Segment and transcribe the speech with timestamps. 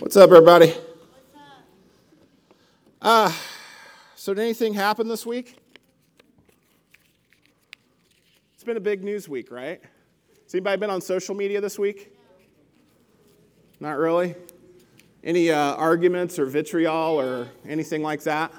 [0.00, 0.72] What's up, everybody?
[3.02, 3.32] Uh,
[4.14, 5.58] so, did anything happen this week?
[8.54, 9.82] It's been a big news week, right?
[10.44, 12.16] Has anybody been on social media this week?
[13.80, 14.36] Not really?
[15.24, 18.52] Any uh, arguments or vitriol or anything like that?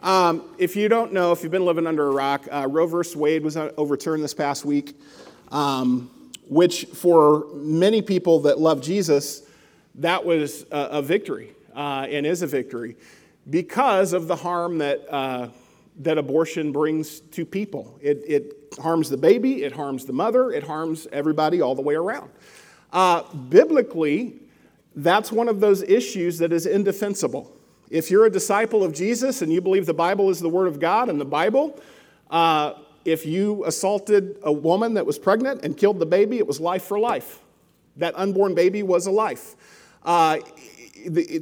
[0.00, 3.14] Um, if you don't know, if you've been living under a rock, uh, Roe vs.
[3.14, 4.98] Wade was overturned this past week,
[5.50, 6.10] um,
[6.48, 9.42] which for many people that love Jesus,
[9.96, 12.96] that was a, a victory uh, and is a victory
[13.50, 15.48] because of the harm that, uh,
[16.00, 17.98] that abortion brings to people.
[18.00, 21.94] It, it, harms the baby, it harms the mother, it harms everybody all the way
[21.94, 22.30] around.
[22.92, 24.40] Uh, biblically,
[24.96, 27.54] that's one of those issues that is indefensible.
[27.90, 30.80] If you're a disciple of Jesus and you believe the Bible is the Word of
[30.80, 31.78] God and the Bible,
[32.30, 36.60] uh, if you assaulted a woman that was pregnant and killed the baby, it was
[36.60, 37.40] life for life.
[37.96, 39.56] That unborn baby was a life.
[40.04, 40.38] Uh,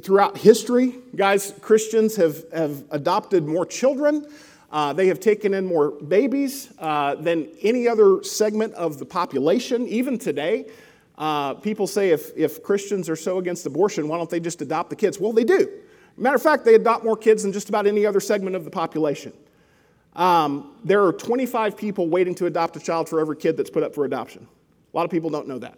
[0.03, 4.25] throughout history, guys, Christians have, have adopted more children.
[4.71, 9.87] Uh, they have taken in more babies uh, than any other segment of the population.
[9.87, 10.65] Even today,
[11.17, 14.89] uh, people say if, if Christians are so against abortion, why don't they just adopt
[14.89, 15.19] the kids?
[15.19, 15.69] Well, they do.
[16.17, 18.71] Matter of fact, they adopt more kids than just about any other segment of the
[18.71, 19.33] population.
[20.15, 23.83] Um, there are 25 people waiting to adopt a child for every kid that's put
[23.83, 24.47] up for adoption.
[24.93, 25.77] A lot of people don't know that.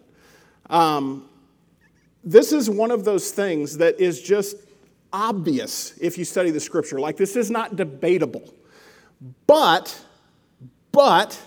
[0.70, 1.30] Um,
[2.24, 4.56] this is one of those things that is just
[5.12, 7.00] obvious if you study the scripture.
[7.00, 8.54] Like, this is not debatable.
[9.46, 10.00] But,
[10.92, 11.40] but,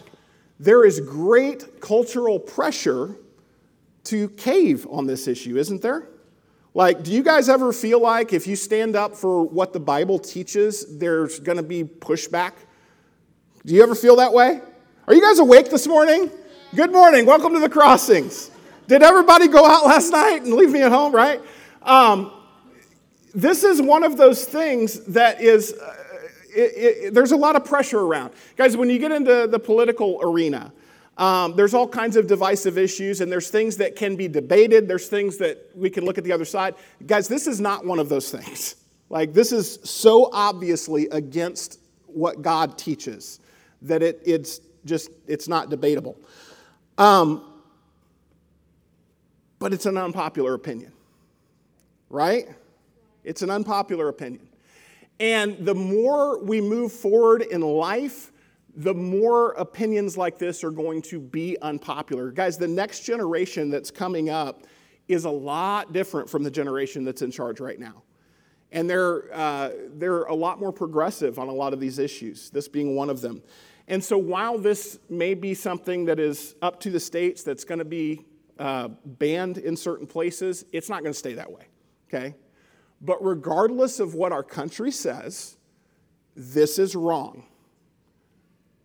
[0.60, 3.16] there is great cultural pressure
[4.04, 6.08] to cave on this issue, isn't there?
[6.74, 10.18] Like, do you guys ever feel like if you stand up for what the Bible
[10.18, 12.52] teaches, there's going to be pushback?
[13.64, 14.60] Do you ever feel that way?
[15.08, 16.30] Are you guys awake this morning?
[16.74, 17.24] Good morning.
[17.24, 18.50] Welcome to the crossings.
[18.88, 21.40] Did everybody go out last night and leave me at home, right?
[21.82, 22.32] Um,
[23.34, 25.94] this is one of those things that is, uh,
[26.54, 28.32] it, it, there's a lot of pressure around.
[28.56, 30.72] Guys, when you get into the political arena,
[31.18, 34.86] um, there's all kinds of divisive issues, and there's things that can be debated.
[34.86, 36.74] There's things that we can look at the other side.
[37.06, 38.76] Guys, this is not one of those things.
[39.08, 43.38] Like, this is so obviously against what God teaches
[43.82, 46.18] that it, it's just, it's not debatable.
[46.98, 47.55] Um,
[49.58, 50.92] but it's an unpopular opinion,
[52.10, 52.48] right?
[53.24, 54.48] It's an unpopular opinion.
[55.18, 58.32] And the more we move forward in life,
[58.76, 62.30] the more opinions like this are going to be unpopular.
[62.30, 64.64] Guys, the next generation that's coming up
[65.08, 68.02] is a lot different from the generation that's in charge right now.
[68.72, 72.68] And they're, uh, they're a lot more progressive on a lot of these issues, this
[72.68, 73.42] being one of them.
[73.88, 77.78] And so, while this may be something that is up to the states that's going
[77.78, 78.26] to be
[78.58, 81.66] uh, banned in certain places, it's not going to stay that way,
[82.08, 82.34] okay?
[83.00, 85.56] But regardless of what our country says,
[86.34, 87.44] this is wrong.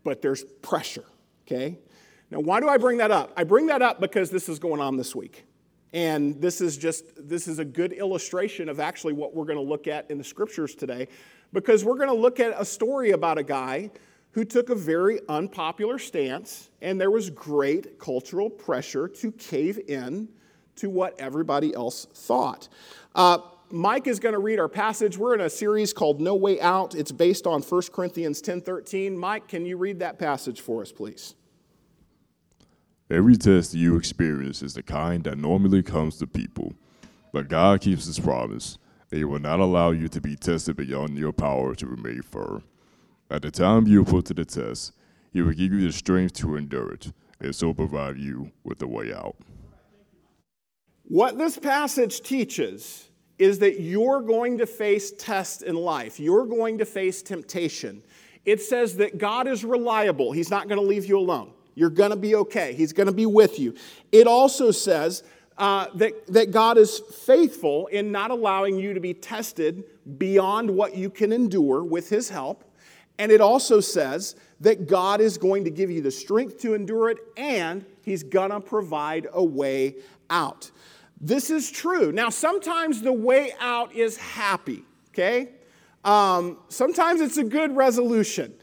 [0.04, 1.06] But there's pressure,
[1.46, 1.78] okay?
[2.32, 3.32] Now, why do I bring that up?
[3.36, 5.46] I bring that up because this is going on this week.
[5.94, 9.64] And this is just this is a good illustration of actually what we're going to
[9.64, 11.10] look at in the scriptures today
[11.52, 13.92] because we're going to look at a story about a guy
[14.32, 20.30] who took a very unpopular stance, and there was great cultural pressure to cave in
[20.76, 22.70] to what everybody else thought.
[23.14, 23.40] Uh,
[23.70, 25.18] Mike is going to read our passage.
[25.18, 26.96] We're in a series called No Way Out.
[26.96, 29.18] It's based on 1 Corinthians 10:13.
[29.18, 31.36] Mike, can you read that passage for us, please?
[33.10, 36.74] Every test you experience is the kind that normally comes to people,
[37.34, 38.78] but God keeps his promise.
[39.10, 42.64] He will not allow you to be tested beyond your power to remain firm.
[43.32, 44.92] At the time you are put to the test,
[45.32, 48.88] he will give you the strength to endure it, and so provide you with a
[48.88, 49.38] way out.
[51.04, 53.08] What this passage teaches
[53.40, 58.04] is that you're going to face tests in life, you're going to face temptation.
[58.44, 61.54] It says that God is reliable, He's not going to leave you alone.
[61.74, 63.76] You're going to be okay, He's going to be with you.
[64.12, 65.24] It also says
[65.58, 69.86] uh, that, that God is faithful in not allowing you to be tested
[70.18, 72.66] beyond what you can endure with His help.
[73.22, 77.12] And it also says that God is going to give you the strength to endure
[77.12, 79.98] it and He's gonna provide a way
[80.32, 80.72] out.
[81.20, 82.12] This is true.
[82.12, 85.50] Now, sometimes the way out is happy, okay?
[86.04, 88.56] Um, sometimes it's a good resolution.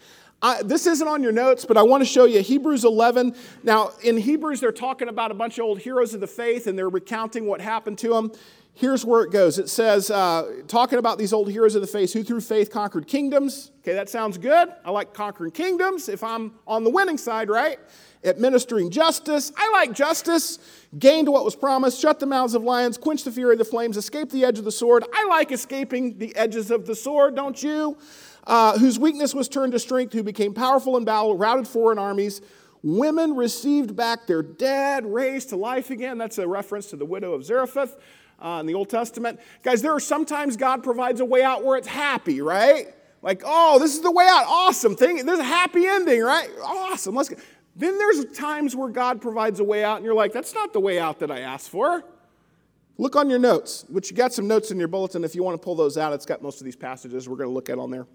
[0.42, 3.36] Uh, this isn't on your notes, but I want to show you Hebrews 11.
[3.62, 6.76] Now, in Hebrews, they're talking about a bunch of old heroes of the faith and
[6.76, 8.32] they're recounting what happened to them.
[8.78, 9.58] Here's where it goes.
[9.58, 13.08] It says, uh, talking about these old heroes of the faith who through faith conquered
[13.08, 13.72] kingdoms.
[13.80, 14.72] Okay, that sounds good.
[14.84, 17.80] I like conquering kingdoms if I'm on the winning side, right?
[18.24, 19.52] Administering justice.
[19.56, 20.60] I like justice.
[20.96, 23.96] Gained what was promised, shut the mouths of lions, quenched the fury of the flames,
[23.96, 25.04] escaped the edge of the sword.
[25.12, 27.98] I like escaping the edges of the sword, don't you?
[28.46, 32.40] Uh, whose weakness was turned to strength, who became powerful in battle, routed foreign armies.
[32.84, 36.16] Women received back their dead, raised to life again.
[36.16, 37.96] That's a reference to the widow of Zarephath
[38.40, 39.40] uh, in the Old Testament.
[39.62, 42.88] Guys, there are sometimes God provides a way out where it's happy, right?
[43.22, 44.44] Like, oh, this is the way out.
[44.46, 44.94] Awesome.
[44.94, 45.24] Thing.
[45.26, 46.48] There's a happy ending, right?
[46.62, 47.14] Awesome.
[47.14, 47.36] Let's go.
[47.74, 50.80] Then there's times where God provides a way out, and you're like, that's not the
[50.80, 52.04] way out that I asked for.
[52.96, 55.22] Look on your notes, which you got some notes in your bulletin.
[55.22, 57.48] If you want to pull those out, it's got most of these passages we're going
[57.48, 58.06] to look at on there.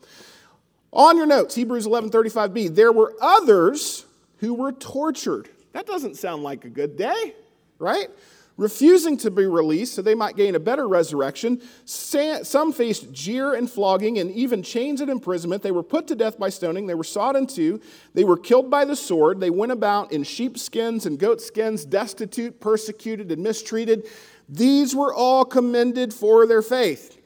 [0.92, 4.06] On your notes, Hebrews 11:35b, there were others
[4.38, 5.50] who were tortured.
[5.72, 7.34] That doesn't sound like a good day,
[7.80, 8.10] right?
[8.56, 11.62] Refusing to be released so they might gain a better resurrection.
[11.86, 15.64] Some faced jeer and flogging and even chains and imprisonment.
[15.64, 16.86] They were put to death by stoning.
[16.86, 17.82] They were sawed in two.
[18.14, 19.40] They were killed by the sword.
[19.40, 24.08] They went about in sheepskins and goatskins, destitute, persecuted, and mistreated.
[24.48, 27.20] These were all commended for their faith.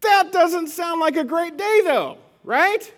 [0.00, 2.92] That doesn't sound like a great day, though, right?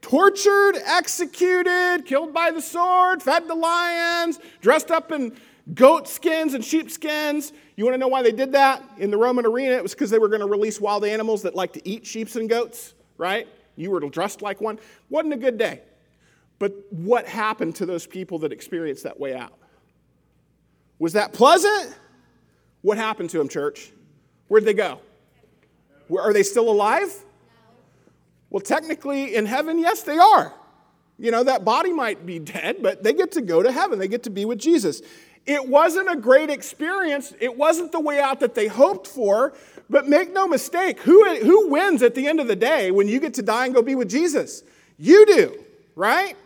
[0.00, 5.36] Tortured, executed, killed by the sword, fed to lions, dressed up in
[5.74, 7.52] goat skins and sheep skins.
[7.76, 9.74] You want to know why they did that in the Roman arena?
[9.74, 12.34] It was because they were going to release wild animals that like to eat sheep
[12.34, 13.46] and goats, right?
[13.76, 14.78] You were dressed like one.
[15.08, 15.82] Wasn't a good day.
[16.58, 19.52] But what happened to those people that experienced that way out?
[20.98, 21.96] Was that pleasant?
[22.82, 23.92] What happened to them, church?
[24.48, 25.00] Where'd they go?
[26.10, 27.14] Are they still alive?
[28.50, 30.52] Well, technically, in heaven, yes, they are.
[31.18, 33.98] You know, that body might be dead, but they get to go to heaven.
[33.98, 35.02] They get to be with Jesus.
[35.48, 37.32] It wasn't a great experience.
[37.40, 39.54] It wasn't the way out that they hoped for.
[39.88, 43.18] But make no mistake, who, who wins at the end of the day when you
[43.18, 44.62] get to die and go be with Jesus?
[44.98, 45.64] You do,
[45.96, 46.36] right?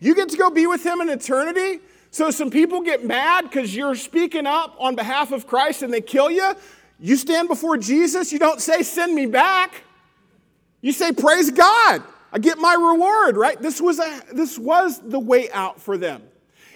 [0.00, 1.78] You get to go be with him in eternity.
[2.10, 6.00] So some people get mad because you're speaking up on behalf of Christ and they
[6.00, 6.56] kill you.
[6.98, 9.84] You stand before Jesus, you don't say, Send me back.
[10.80, 12.02] You say, Praise God.
[12.32, 13.60] I get my reward, right?
[13.62, 16.22] This was, a, this was the way out for them.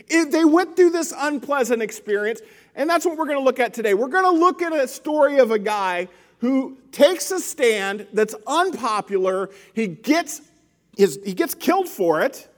[0.09, 2.41] It, they went through this unpleasant experience,
[2.75, 3.95] and that's what we're going to look at today.
[3.95, 6.09] We're going to look at a story of a guy
[6.39, 9.51] who takes a stand that's unpopular.
[9.75, 10.43] He gets,
[10.97, 12.49] his, he gets killed for it,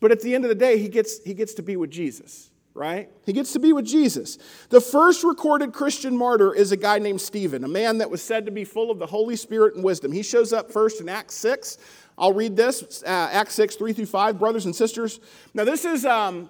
[0.00, 2.50] but at the end of the day, he gets, he gets to be with Jesus,
[2.74, 3.10] right?
[3.26, 4.38] He gets to be with Jesus.
[4.70, 8.46] The first recorded Christian martyr is a guy named Stephen, a man that was said
[8.46, 10.12] to be full of the Holy Spirit and wisdom.
[10.12, 11.78] He shows up first in Acts 6.
[12.16, 15.20] I'll read this, uh, Acts 6, 3 through 5, brothers and sisters.
[15.54, 16.48] Now, this is um,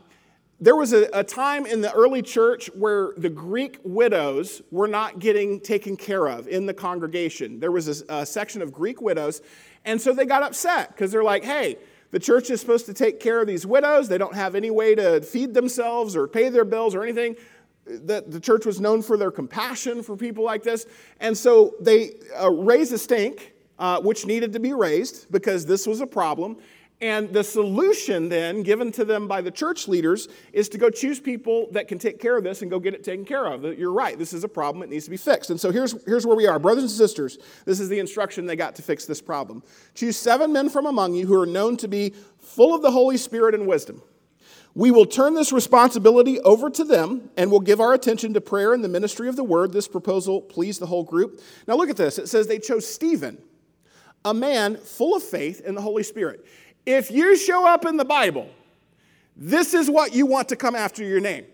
[0.61, 5.21] there was a, a, time in the early church where the Greek widows were not
[5.21, 7.61] getting taken care of in the congregation.
[7.61, 9.41] There was a, a section of Greek widows,
[9.85, 11.79] and so they got upset because they're like, hey,
[12.11, 14.09] the church is supposed to take care of these widows.
[14.09, 17.37] They don't have any way to feed themselves or pay their bills or anything.
[17.85, 20.87] The, the church was known for their compassion for people like this.
[21.21, 25.87] And so they uh, raised a stink, uh, which needed to be raised because this
[25.87, 26.59] was a problem.
[27.01, 31.21] And the solution then given to them by the church leaders is to go choose
[31.21, 33.63] people that can take care of this and go get it taken care of.
[33.79, 35.51] You're right, this is a problem, it needs to be fixed.
[35.51, 36.59] And so here's, here's where we are.
[36.59, 39.63] Brothers and sisters, this is the instruction they got to fix this problem.
[39.95, 43.17] Choose seven men from among you who are known to be full of the Holy
[43.17, 44.03] Spirit and wisdom.
[44.75, 48.73] We will turn this responsibility over to them and we'll give our attention to prayer
[48.73, 49.73] and the ministry of the word.
[49.73, 51.41] This proposal pleased the whole group.
[51.69, 52.19] Now look at this.
[52.19, 53.39] It says they chose Stephen,
[54.25, 56.45] a man full of faith in the Holy Spirit.
[56.87, 58.49] If you show up in the Bible,
[59.37, 61.45] this is what you want to come after your name.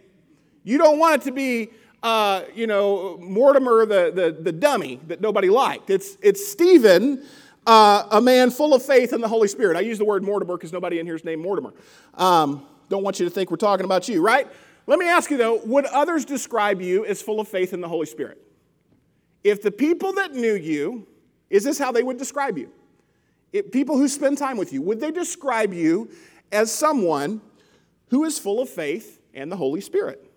[0.62, 1.71] You don't want it to be,
[2.02, 5.90] uh, you know, Mortimer the, the, the, dummy that nobody liked.
[5.90, 7.23] It's, it's Stephen,
[7.66, 9.76] uh, a man full of faith in the Holy Spirit.
[9.76, 11.75] I use the word Mortimer because nobody in here is named Mortimer.
[12.14, 14.49] Um, don't want you to think we're talking about you, right?
[14.87, 17.88] Let me ask you though, would others describe you as full of faith in the
[17.88, 18.40] Holy Spirit?
[19.43, 21.07] If the people that knew you,
[21.50, 22.71] is this how they would describe you?
[23.54, 26.11] It, people who spend time with you, would they describe you
[26.52, 27.40] as someone
[28.11, 30.30] who is full of faith and the Holy Spirit?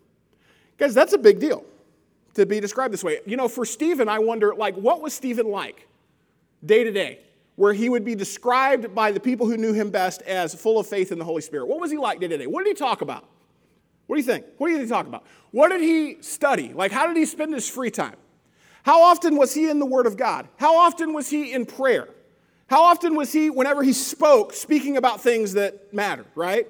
[0.77, 1.65] Guys, that's a big deal
[2.36, 3.19] to be described this way.
[3.25, 5.88] You know, for Stephen, I wonder, like, what was Stephen like
[6.63, 7.19] day to day?
[7.55, 10.86] Where he would be described by the people who knew him best as full of
[10.86, 11.67] faith in the Holy Spirit.
[11.67, 12.45] What was he like day to day?
[12.45, 13.27] What did he talk about?
[14.05, 14.45] What do you think?
[14.59, 15.25] What did he talk about?
[15.50, 16.71] What did he study?
[16.71, 18.15] Like, how did he spend his free time?
[18.83, 20.47] How often was he in the Word of God?
[20.57, 22.07] How often was he in prayer?
[22.67, 26.67] How often was he, whenever he spoke, speaking about things that mattered, right?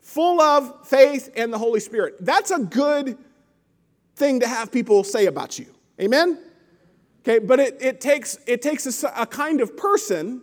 [0.00, 2.16] Full of faith and the Holy Spirit.
[2.20, 3.18] That's a good
[4.16, 5.66] thing to have people say about you,
[6.00, 6.38] Amen?
[7.22, 10.40] Okay, but it, it takes, it takes a, a kind of person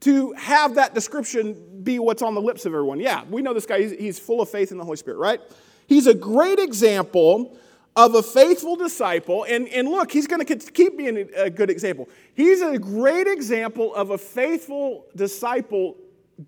[0.00, 3.00] to have that description be what's on the lips of everyone.
[3.00, 5.40] Yeah, we know this guy, he's, he's full of faith in the Holy Spirit, right?
[5.86, 7.56] He's a great example
[7.96, 9.44] of a faithful disciple.
[9.44, 12.08] And, and look, he's going to keep being a good example.
[12.34, 15.96] He's a great example of a faithful disciple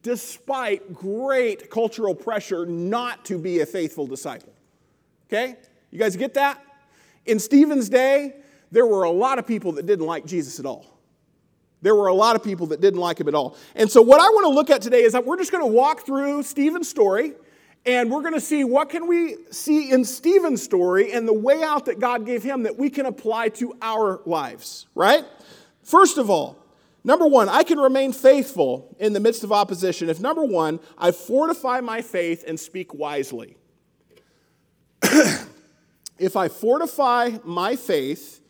[0.03, 4.53] despite great cultural pressure not to be a faithful disciple.
[5.29, 5.57] Okay?
[5.91, 6.63] You guys get that?
[7.25, 8.35] In Stephen's day,
[8.71, 10.85] there were a lot of people that didn't like Jesus at all.
[11.81, 13.57] There were a lot of people that didn't like him at all.
[13.75, 15.73] And so what I want to look at today is that we're just going to
[15.73, 17.33] walk through Stephen's story
[17.87, 21.63] and we're going to see what can we see in Stephen's story and the way
[21.63, 25.25] out that God gave him that we can apply to our lives, right?
[25.83, 26.59] First of all,
[27.05, 31.13] number 1, I can remain faithful in the midst of opposition if number 1, I
[31.13, 33.57] fortify my faith and speak wisely.
[36.19, 38.41] if I fortify my faith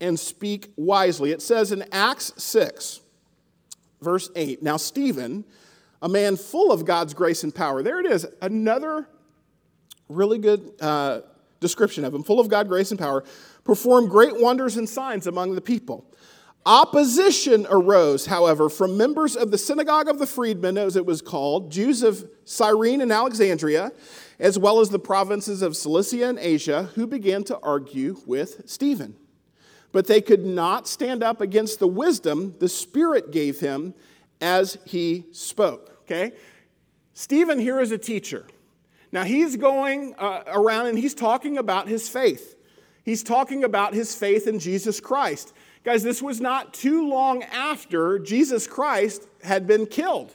[0.00, 1.30] and speak wisely.
[1.30, 3.00] It says in Acts 6,
[4.00, 5.44] verse 8, Now Stephen,
[6.04, 9.08] a man full of God's grace and power, there it is, another
[10.10, 11.22] really good uh,
[11.60, 13.24] description of him, full of God, grace, and power,
[13.64, 16.04] performed great wonders and signs among the people.
[16.66, 21.72] Opposition arose, however, from members of the synagogue of the freedmen, as it was called,
[21.72, 23.90] Jews of Cyrene and Alexandria,
[24.38, 29.16] as well as the provinces of Cilicia and Asia, who began to argue with Stephen
[29.92, 33.94] but they could not stand up against the wisdom the Spirit gave him
[34.40, 35.93] as he spoke.
[36.04, 36.32] Okay?
[37.14, 38.46] Stephen here is a teacher.
[39.12, 42.56] Now he's going uh, around and he's talking about his faith.
[43.04, 45.52] He's talking about his faith in Jesus Christ.
[45.84, 50.34] Guys, this was not too long after Jesus Christ had been killed.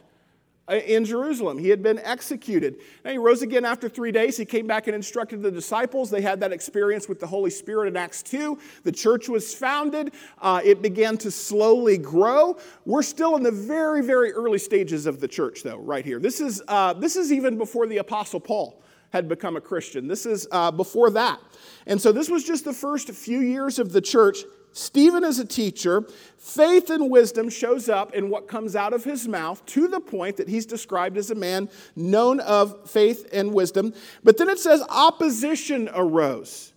[0.69, 1.57] Uh, in Jerusalem.
[1.57, 2.79] He had been executed.
[3.03, 4.37] And he rose again after three days.
[4.37, 6.11] He came back and instructed the disciples.
[6.11, 8.59] They had that experience with the Holy Spirit in Acts 2.
[8.83, 10.13] The church was founded.
[10.39, 12.55] Uh, it began to slowly grow.
[12.85, 16.19] We're still in the very, very early stages of the church, though, right here.
[16.19, 20.07] This is, uh, this is even before the Apostle Paul had become a Christian.
[20.07, 21.39] This is uh, before that.
[21.87, 24.43] And so this was just the first few years of the church.
[24.71, 26.05] Stephen is a teacher.
[26.37, 30.37] Faith and wisdom shows up in what comes out of his mouth to the point
[30.37, 33.93] that he's described as a man known of faith and wisdom.
[34.23, 36.73] But then it says opposition arose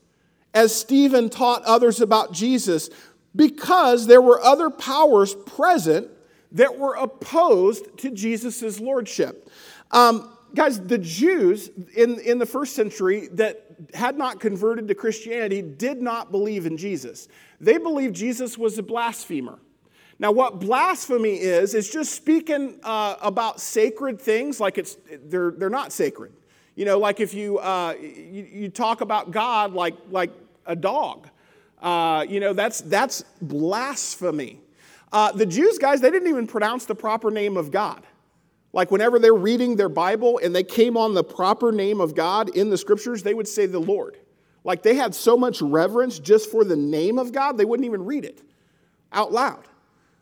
[0.55, 2.91] as Stephen taught others about Jesus
[3.35, 6.09] because there were other powers present
[6.53, 9.51] that were opposed to Jesus' lordship.
[9.91, 15.63] Um, guys, the Jews in, in the first century that had not converted to Christianity
[15.63, 17.29] did not believe in Jesus.
[17.63, 19.61] They believed Jesus was a blasphemer.
[20.19, 25.71] Now, what blasphemy is, is just speaking uh, about sacred things like it's, they're, they're
[25.71, 26.33] not sacred.
[26.75, 30.31] You know, like if you, uh, you, you, talk about God like, like
[30.67, 31.29] a dog,
[31.81, 34.61] uh, you know, that's, that's blasphemy.
[35.13, 38.03] Uh, the Jews, guys, they didn't even pronounce the proper name of God.
[38.73, 42.49] Like whenever they're reading their Bible and they came on the proper name of God
[42.57, 44.17] in the scriptures, they would say the Lord.
[44.65, 48.05] Like they had so much reverence just for the name of God, they wouldn't even
[48.05, 48.43] read it
[49.13, 49.67] out loud.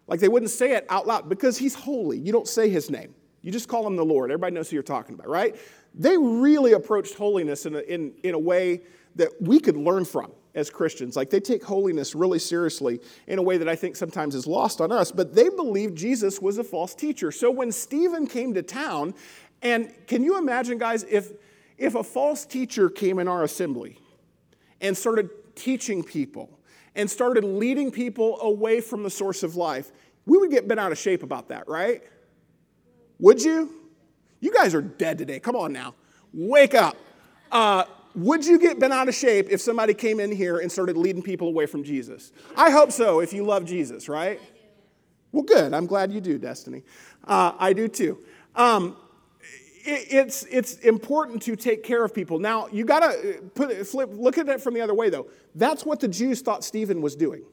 [0.07, 2.19] Like they wouldn't say it out loud because he's holy.
[2.19, 4.31] You don't say his name, you just call him the Lord.
[4.31, 5.57] Everybody knows who you're talking about, right?
[5.95, 8.83] They really approached holiness in a, in, in a way
[9.17, 11.17] that we could learn from as Christians.
[11.17, 14.81] Like they take holiness really seriously in a way that I think sometimes is lost
[14.81, 17.31] on us, but they believed Jesus was a false teacher.
[17.31, 19.15] So when Stephen came to town,
[19.63, 21.33] and can you imagine, guys, if,
[21.77, 23.99] if a false teacher came in our assembly
[24.81, 26.59] and started teaching people
[26.95, 29.93] and started leading people away from the source of life,
[30.27, 32.03] we would get bent out of shape about that, right?
[33.19, 33.73] Would you?
[34.41, 35.39] You guys are dead today.
[35.39, 35.95] Come on now.
[36.33, 36.97] Wake up.
[37.53, 37.85] Uh,
[38.15, 41.23] would you get bent out of shape if somebody came in here and started leading
[41.23, 42.33] people away from Jesus?
[42.57, 44.41] I hope so if you love Jesus, right?
[45.33, 45.73] Well, good.
[45.73, 46.83] I'm glad you do, Destiny.
[47.25, 48.19] Uh, I do too.
[48.57, 48.97] Um,
[49.85, 52.39] it's, it's important to take care of people.
[52.39, 55.29] Now, you got to uh, put flip, look at it from the other way, though.
[55.55, 57.45] That's what the Jews thought Stephen was doing.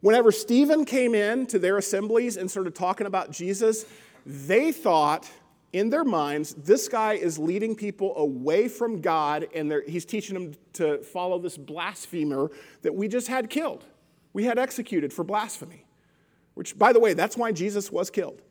[0.00, 3.84] Whenever Stephen came in to their assemblies and started talking about Jesus,
[4.24, 5.30] they thought
[5.72, 10.54] in their minds, this guy is leading people away from God and he's teaching them
[10.74, 12.50] to follow this blasphemer
[12.82, 13.84] that we just had killed.
[14.32, 15.84] We had executed for blasphemy.
[16.54, 18.42] Which, by the way, that's why Jesus was killed.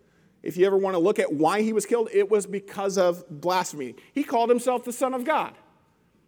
[0.42, 3.24] If you ever want to look at why he was killed, it was because of
[3.30, 3.96] blasphemy.
[4.14, 5.54] He called himself the Son of God,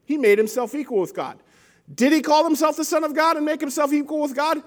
[0.06, 1.40] he made himself equal with God.
[1.94, 4.62] Did he call himself the Son of God and make himself equal with God?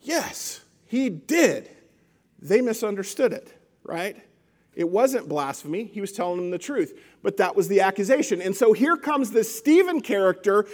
[0.00, 1.70] Yes, he did.
[2.40, 3.52] They misunderstood it,
[3.84, 4.16] right?
[4.74, 5.84] It wasn't blasphemy.
[5.84, 6.98] He was telling them the truth.
[7.22, 8.40] But that was the accusation.
[8.40, 10.66] And so here comes this Stephen character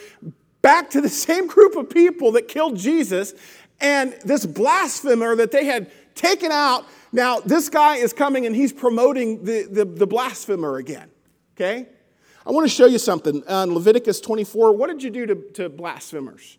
[0.61, 3.35] back to the same group of people that killed Jesus
[3.80, 6.87] and this blasphemer that they had taken out.
[7.14, 11.09] Now, this guy is coming and he's promoting the, the, the blasphemer again.
[11.54, 11.87] Okay?
[12.44, 13.47] I want to show you something.
[13.47, 16.59] On Leviticus 24, what did you do to, to blasphemers?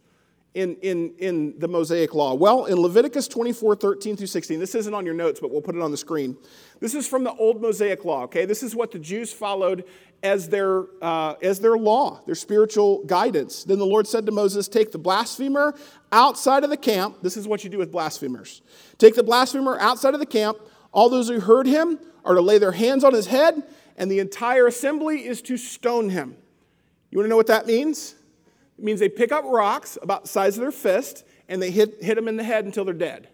[0.56, 2.34] In, in, in the Mosaic Law?
[2.34, 5.76] Well, in Leviticus 24, 13 through 16, this isn't on your notes, but we'll put
[5.76, 6.36] it on the screen.
[6.80, 8.46] This is from the old Mosaic Law, okay?
[8.46, 9.86] This is what the Jews followed
[10.24, 13.64] as their, uh, as their law, their spiritual guidance.
[13.64, 15.76] Then the Lord said to Moses, Take the blasphemer
[16.12, 17.18] outside of the camp.
[17.22, 18.62] This is what you do with blasphemers.
[18.98, 20.58] Take the blasphemer outside of the camp.
[20.92, 23.62] All those who heard him are to lay their hands on his head,
[23.98, 26.38] and the entire assembly is to stone him.
[27.12, 28.16] You want to know what that means?
[28.78, 32.04] It means they pick up rocks about the size of their fist and they hit,
[32.04, 33.30] hit them in the head until they're dead.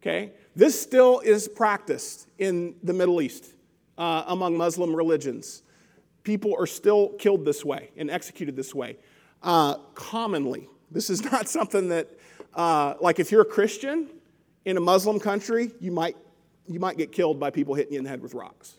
[0.00, 0.32] Okay?
[0.56, 3.54] This still is practiced in the Middle East
[3.98, 5.62] uh, among Muslim religions.
[6.22, 8.96] People are still killed this way and executed this way
[9.42, 10.68] uh, commonly.
[10.90, 12.08] This is not something that,
[12.54, 14.08] uh, like, if you're a Christian
[14.64, 16.16] in a Muslim country, you might,
[16.66, 18.78] you might get killed by people hitting you in the head with rocks.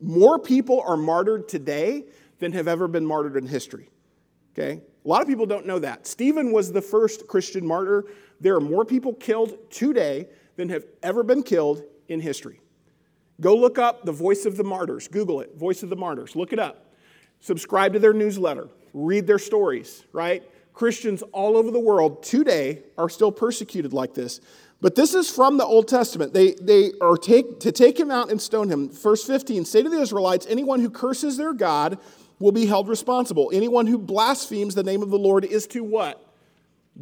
[0.00, 2.04] More people are martyred today
[2.38, 3.90] than have ever been martyred in history.
[4.52, 4.80] Okay?
[5.04, 6.06] A lot of people don't know that.
[6.06, 8.04] Stephen was the first Christian martyr.
[8.40, 12.60] There are more people killed today than have ever been killed in history.
[13.40, 15.08] Go look up the Voice of the Martyrs.
[15.08, 16.36] Google it, Voice of the Martyrs.
[16.36, 16.92] Look it up.
[17.40, 18.68] Subscribe to their newsletter.
[18.92, 20.42] Read their stories, right?
[20.74, 24.40] Christians all over the world today are still persecuted like this.
[24.82, 26.32] But this is from the Old Testament.
[26.32, 28.90] They, they are take, to take him out and stone him.
[28.90, 31.98] Verse 15 Say to the Israelites, anyone who curses their God
[32.40, 33.50] will be held responsible.
[33.54, 36.26] Anyone who blasphemes the name of the Lord is to what?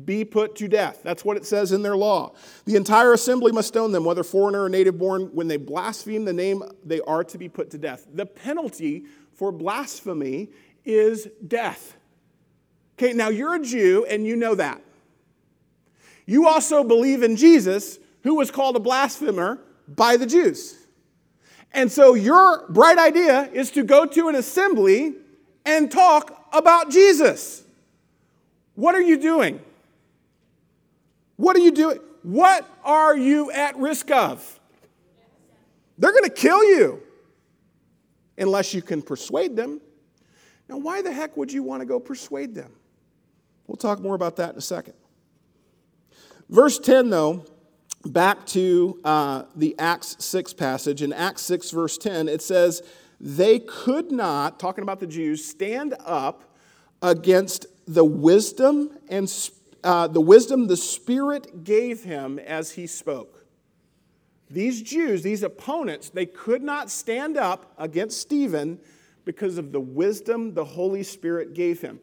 [0.05, 1.01] Be put to death.
[1.03, 2.35] That's what it says in their law.
[2.67, 5.31] The entire assembly must stone them, whether foreigner or native born.
[5.33, 8.07] When they blaspheme the name, they are to be put to death.
[8.13, 10.51] The penalty for blasphemy
[10.85, 11.97] is death.
[12.99, 14.83] Okay, now you're a Jew and you know that.
[16.27, 20.77] You also believe in Jesus, who was called a blasphemer by the Jews.
[21.73, 25.15] And so your bright idea is to go to an assembly
[25.69, 27.63] and talk about Jesus.
[28.75, 29.61] What are you doing?
[31.37, 31.99] What are you doing?
[32.23, 34.59] What are you at risk of?
[35.99, 37.03] They're going to kill you
[38.39, 39.81] unless you can persuade them.
[40.71, 42.73] Now, why the heck would you want to go persuade them?
[43.67, 44.95] We'll talk more about that in a second.
[46.49, 47.45] Verse 10, though,
[48.07, 51.03] back to uh, the Acts 6 passage.
[51.03, 52.83] In Acts 6, verse 10, it says,
[53.21, 56.45] they could not, talking about the Jews, stand up
[57.03, 59.33] against the wisdom and
[59.83, 63.45] uh, the wisdom the Spirit gave him as he spoke.
[64.51, 68.79] These Jews, these opponents, they could not stand up against Stephen
[69.25, 72.01] because of the wisdom the Holy Spirit gave him.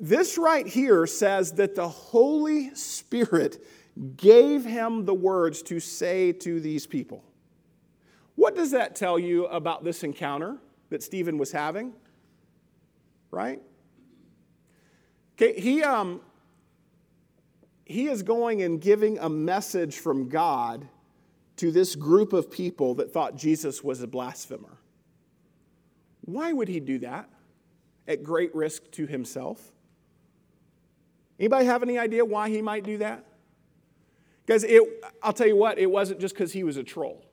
[0.00, 3.64] This right here says that the Holy Spirit
[4.16, 7.22] gave him the words to say to these people.
[8.40, 10.56] What does that tell you about this encounter
[10.88, 11.92] that Stephen was having?
[13.30, 13.60] Right?
[15.34, 16.22] Okay, he, um,
[17.84, 20.88] he is going and giving a message from God
[21.56, 24.78] to this group of people that thought Jesus was a blasphemer.
[26.22, 27.28] Why would he do that
[28.08, 29.70] at great risk to himself?
[31.38, 33.22] Anybody have any idea why he might do that?
[34.46, 34.64] Because
[35.22, 37.26] I'll tell you what, it wasn't just because he was a troll.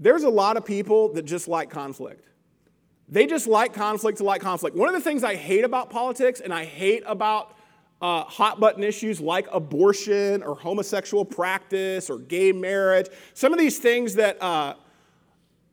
[0.00, 2.26] There's a lot of people that just like conflict.
[3.06, 4.74] They just like conflict to like conflict.
[4.74, 7.54] One of the things I hate about politics and I hate about
[8.00, 13.78] uh, hot button issues like abortion or homosexual practice or gay marriage, some of these
[13.78, 14.74] things that uh,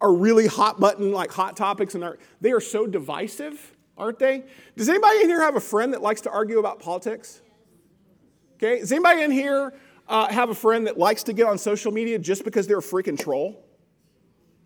[0.01, 4.43] are really hot button, like hot topics, and are, they are so divisive, aren't they?
[4.75, 7.41] Does anybody in here have a friend that likes to argue about politics?
[8.55, 9.73] Okay, does anybody in here
[10.09, 12.81] uh, have a friend that likes to get on social media just because they're a
[12.81, 13.63] freaking troll?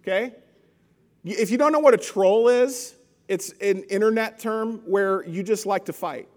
[0.01, 0.33] Okay?
[1.23, 2.95] If you don't know what a troll is,
[3.27, 6.27] it's an internet term where you just like to fight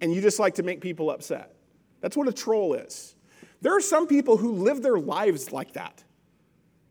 [0.00, 1.54] and you just like to make people upset.
[2.00, 3.14] That's what a troll is.
[3.62, 6.04] There are some people who live their lives like that.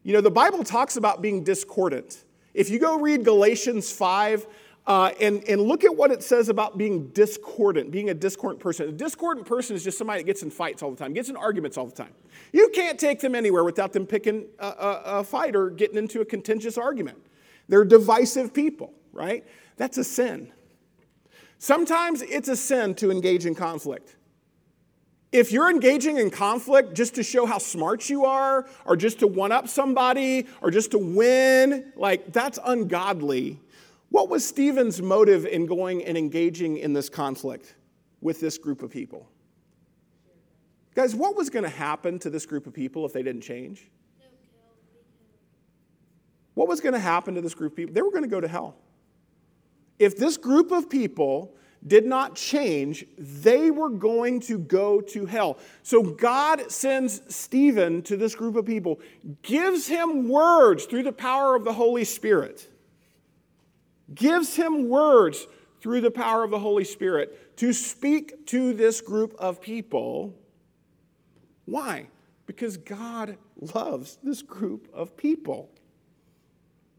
[0.04, 2.24] You know, the Bible talks about being discordant.
[2.54, 4.48] If you go read Galatians 5,
[4.88, 8.88] uh, and, and look at what it says about being discordant, being a discordant person.
[8.90, 11.36] A discordant person is just somebody that gets in fights all the time, gets in
[11.36, 12.14] arguments all the time.
[12.54, 16.22] You can't take them anywhere without them picking a, a, a fight or getting into
[16.22, 17.18] a contentious argument.
[17.68, 19.44] They're divisive people, right?
[19.78, 20.52] That's a sin.
[21.58, 24.16] Sometimes it's a sin to engage in conflict.
[25.32, 29.28] If you're engaging in conflict just to show how smart you are, or just to
[29.28, 33.60] one up somebody, or just to win, like that's ungodly
[34.16, 37.76] What was Stephen's motive in going and engaging in this conflict
[38.22, 39.30] with this group of people?
[40.96, 43.92] Guys, what was going to happen to this group of people if they didn't change?
[46.54, 47.94] What was going to happen to this group of people?
[47.94, 48.78] They were going to go to hell.
[50.00, 51.54] If this group of people
[51.86, 55.58] did not change, they were going to go to hell.
[55.84, 59.02] So God sends Stephen to this group of people,
[59.42, 62.70] gives him words through the power of the Holy Spirit,
[64.14, 65.48] gives him words
[65.82, 70.34] through the power of the Holy Spirit to speak to this group of people.
[71.66, 72.08] Why?
[72.46, 73.38] Because God
[73.74, 75.70] loves this group of people.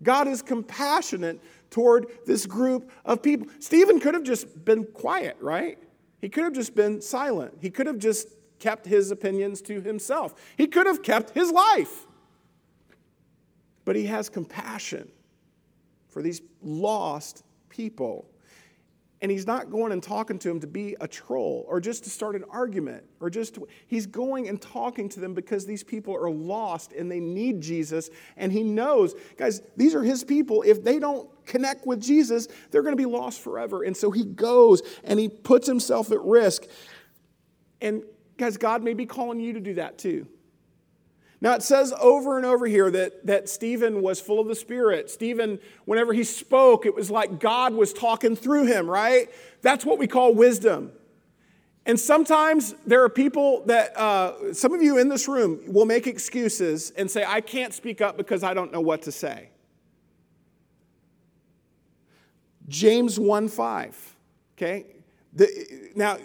[0.02, 1.40] God is compassionate
[1.70, 3.46] toward this group of people.
[3.60, 5.78] Stephen could have just been quiet, right?
[6.20, 7.58] He could have just been silent.
[7.60, 10.34] He could have just kept his opinions to himself.
[10.56, 12.06] He could have kept his life.
[13.84, 15.10] But he has compassion
[16.16, 18.26] for these lost people.
[19.20, 22.10] And he's not going and talking to them to be a troll or just to
[22.10, 26.16] start an argument or just to, he's going and talking to them because these people
[26.16, 28.08] are lost and they need Jesus.
[28.38, 30.62] And he knows, guys, these are his people.
[30.62, 33.82] If they don't connect with Jesus, they're going to be lost forever.
[33.82, 36.62] And so he goes and he puts himself at risk.
[37.82, 38.04] And
[38.38, 40.26] guys, God may be calling you to do that too.
[41.40, 45.10] Now, it says over and over here that, that Stephen was full of the Spirit.
[45.10, 49.30] Stephen, whenever he spoke, it was like God was talking through him, right?
[49.60, 50.92] That's what we call wisdom.
[51.84, 56.06] And sometimes there are people that, uh, some of you in this room will make
[56.06, 59.50] excuses and say, I can't speak up because I don't know what to say.
[62.66, 64.16] James 1 5,
[64.56, 64.86] okay?
[65.32, 66.18] The, now,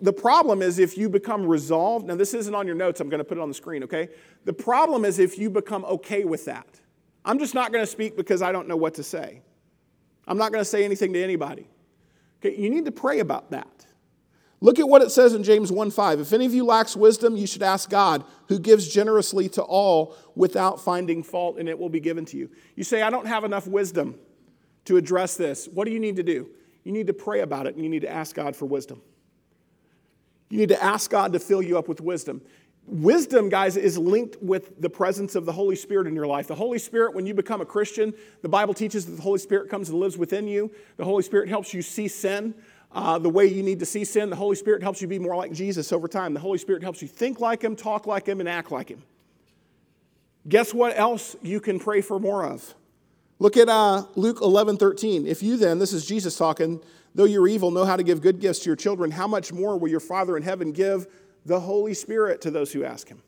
[0.00, 3.18] the problem is if you become resolved, now this isn't on your notes, I'm going
[3.18, 4.08] to put it on the screen, okay?
[4.44, 6.80] The problem is if you become okay with that.
[7.24, 9.42] I'm just not going to speak because I don't know what to say.
[10.26, 11.68] I'm not going to say anything to anybody.
[12.38, 13.86] Okay, you need to pray about that.
[14.60, 16.20] Look at what it says in James 1:5.
[16.20, 20.16] If any of you lacks wisdom, you should ask God, who gives generously to all
[20.34, 22.50] without finding fault, and it will be given to you.
[22.74, 24.18] You say, I don't have enough wisdom
[24.86, 25.66] to address this.
[25.66, 26.48] What do you need to do?
[26.84, 29.02] You need to pray about it and you need to ask God for wisdom.
[30.54, 32.40] You need to ask God to fill you up with wisdom.
[32.86, 36.46] Wisdom, guys, is linked with the presence of the Holy Spirit in your life.
[36.46, 39.68] The Holy Spirit, when you become a Christian, the Bible teaches that the Holy Spirit
[39.68, 40.70] comes and lives within you.
[40.96, 42.54] The Holy Spirit helps you see sin
[42.92, 44.30] uh, the way you need to see sin.
[44.30, 46.34] The Holy Spirit helps you be more like Jesus over time.
[46.34, 49.02] The Holy Spirit helps you think like Him, talk like Him, and act like Him.
[50.48, 52.76] Guess what else you can pray for more of?
[53.40, 55.26] Look at uh, Luke 11 13.
[55.26, 56.80] If you then, this is Jesus talking,
[57.14, 59.78] though you're evil, know how to give good gifts to your children, how much more
[59.78, 61.06] will your Father in heaven give
[61.46, 63.22] the Holy Spirit to those who ask him.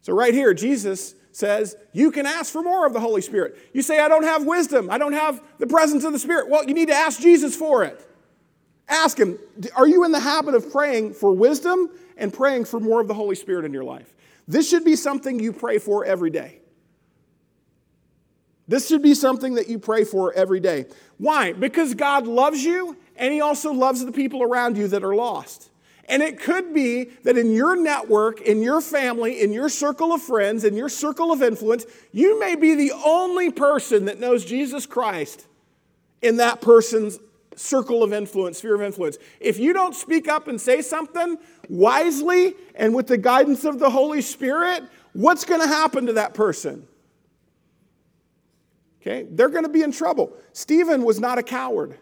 [0.00, 3.56] So, right here, Jesus says, You can ask for more of the Holy Spirit.
[3.72, 6.48] You say, I don't have wisdom, I don't have the presence of the Spirit.
[6.48, 8.00] Well, you need to ask Jesus for it.
[8.88, 9.38] Ask him,
[9.74, 13.14] Are you in the habit of praying for wisdom and praying for more of the
[13.14, 14.14] Holy Spirit in your life?
[14.48, 16.60] This should be something you pray for every day.
[18.68, 20.86] This should be something that you pray for every day.
[21.18, 21.52] Why?
[21.52, 25.70] Because God loves you and He also loves the people around you that are lost.
[26.08, 30.22] And it could be that in your network, in your family, in your circle of
[30.22, 34.86] friends, in your circle of influence, you may be the only person that knows Jesus
[34.86, 35.46] Christ
[36.22, 37.18] in that person's
[37.56, 39.16] circle of influence, sphere of influence.
[39.40, 43.90] If you don't speak up and say something wisely and with the guidance of the
[43.90, 46.86] Holy Spirit, what's going to happen to that person?
[49.06, 50.32] Okay, they're going to be in trouble.
[50.52, 51.96] Stephen was not a coward.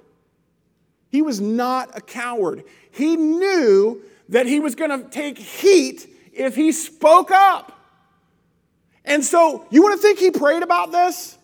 [1.11, 2.64] He was not a coward.
[2.90, 7.73] He knew that he was going to take heat if he spoke up.
[9.05, 11.37] And so, you want to think he prayed about this?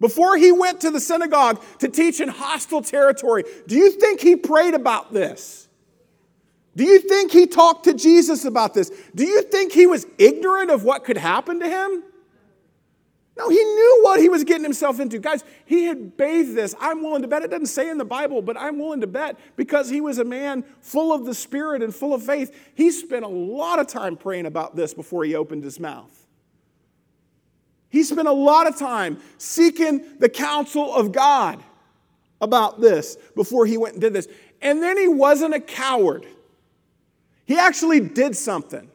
[0.00, 4.34] Before he went to the synagogue to teach in hostile territory, do you think he
[4.34, 5.68] prayed about this?
[6.74, 8.90] Do you think he talked to Jesus about this?
[9.14, 12.02] Do you think he was ignorant of what could happen to him?
[13.38, 15.20] No, he knew what he was getting himself into.
[15.20, 16.74] Guys, he had bathed this.
[16.80, 17.42] I'm willing to bet.
[17.42, 20.24] It doesn't say in the Bible, but I'm willing to bet because he was a
[20.24, 22.72] man full of the Spirit and full of faith.
[22.74, 26.10] He spent a lot of time praying about this before he opened his mouth.
[27.90, 31.62] He spent a lot of time seeking the counsel of God
[32.40, 34.26] about this before he went and did this.
[34.60, 36.26] And then he wasn't a coward.
[37.46, 38.90] He actually did something.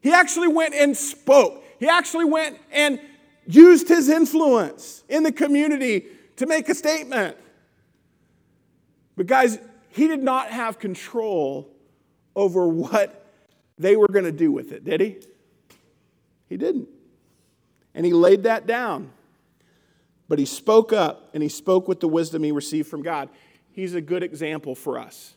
[0.00, 1.62] He actually went and spoke.
[1.78, 2.98] He actually went and
[3.46, 7.36] used his influence in the community to make a statement.
[9.16, 9.58] But, guys,
[9.90, 11.68] he did not have control
[12.34, 13.26] over what
[13.78, 15.18] they were going to do with it, did he?
[16.48, 16.88] He didn't.
[17.94, 19.10] And he laid that down.
[20.32, 23.28] but he spoke up and he spoke with the wisdom he received from God.
[23.70, 25.34] He's a good example for us.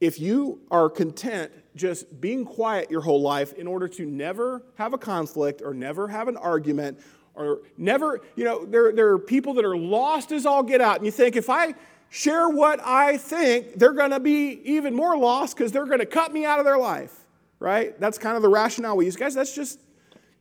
[0.00, 4.92] If you are content just being quiet your whole life in order to never have
[4.92, 6.98] a conflict or never have an argument
[7.34, 10.96] or never, you know, there, there are people that are lost as all get out,
[10.96, 11.74] and you think if I
[12.08, 16.06] share what I think, they're going to be even more lost because they're going to
[16.06, 17.14] cut me out of their life,
[17.60, 17.98] right?
[18.00, 19.16] That's kind of the rationale we use.
[19.16, 19.80] Guys, that's just,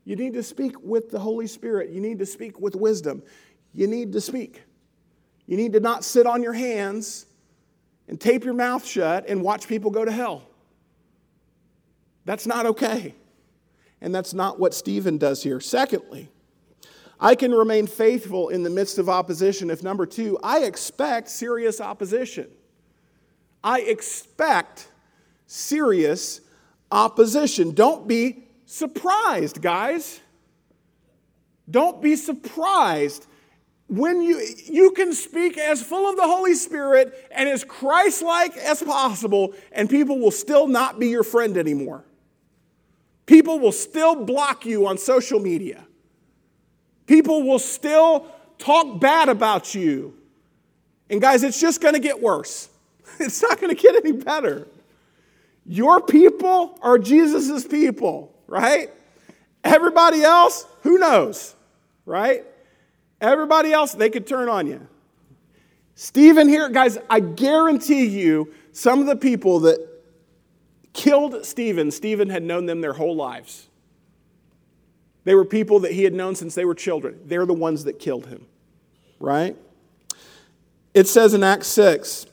[0.04, 1.92] you need to speak with the Holy Spirit.
[1.92, 3.22] You need to speak with wisdom.
[3.74, 4.64] You need to speak.
[5.46, 7.28] You need to not sit on your hands
[8.10, 10.44] and tape your mouth shut and watch people go to hell.
[12.26, 13.14] That's not okay.
[14.02, 15.60] And that's not what Stephen does here.
[15.60, 16.30] Secondly,
[17.20, 21.80] I can remain faithful in the midst of opposition if, number two, I expect serious
[21.80, 22.50] opposition.
[23.64, 24.90] I expect
[25.46, 26.42] serious
[26.92, 27.76] opposition.
[27.76, 30.20] Don't be surprised, guys.
[31.70, 33.28] Don't be surprised
[33.90, 38.82] when you you can speak as full of the Holy Spirit and as Christ-like as
[38.84, 42.06] possible and people will still not be your friend anymore.
[43.26, 45.86] People will still block you on social media.
[47.08, 48.28] People will still
[48.60, 50.16] talk bad about you.
[51.10, 52.70] And guys, it's just going to get worse.
[53.20, 54.68] It's not going to get any better.
[55.66, 58.92] Your people are Jesus' people, right?
[59.64, 61.56] Everybody else, who knows,
[62.06, 62.46] right?
[63.22, 64.88] Everybody else, they could turn on you.
[65.96, 69.86] Stephen here, guys, I guarantee you, some of the people that
[70.94, 73.68] killed Stephen, Stephen had known them their whole lives.
[75.26, 77.20] They were people that he had known since they were children.
[77.26, 78.46] They're the ones that killed him,
[79.20, 79.56] right?
[80.94, 82.26] It says in Acts 6,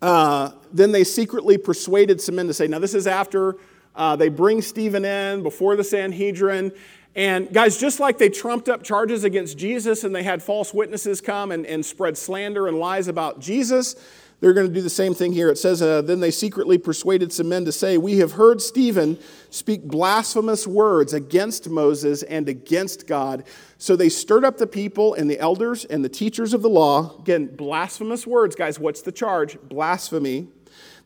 [0.00, 3.56] uh, then they secretly persuaded some men to say, now this is after
[3.96, 6.72] uh, they bring Stephen in before the Sanhedrin.
[7.14, 11.20] And guys, just like they trumped up charges against Jesus and they had false witnesses
[11.20, 13.96] come and, and spread slander and lies about Jesus,
[14.40, 15.48] they're going to do the same thing here.
[15.50, 19.18] It says, uh, Then they secretly persuaded some men to say, We have heard Stephen
[19.50, 23.44] speak blasphemous words against Moses and against God.
[23.78, 27.18] So they stirred up the people and the elders and the teachers of the law.
[27.18, 28.78] Again, blasphemous words, guys.
[28.78, 29.58] What's the charge?
[29.62, 30.48] Blasphemy.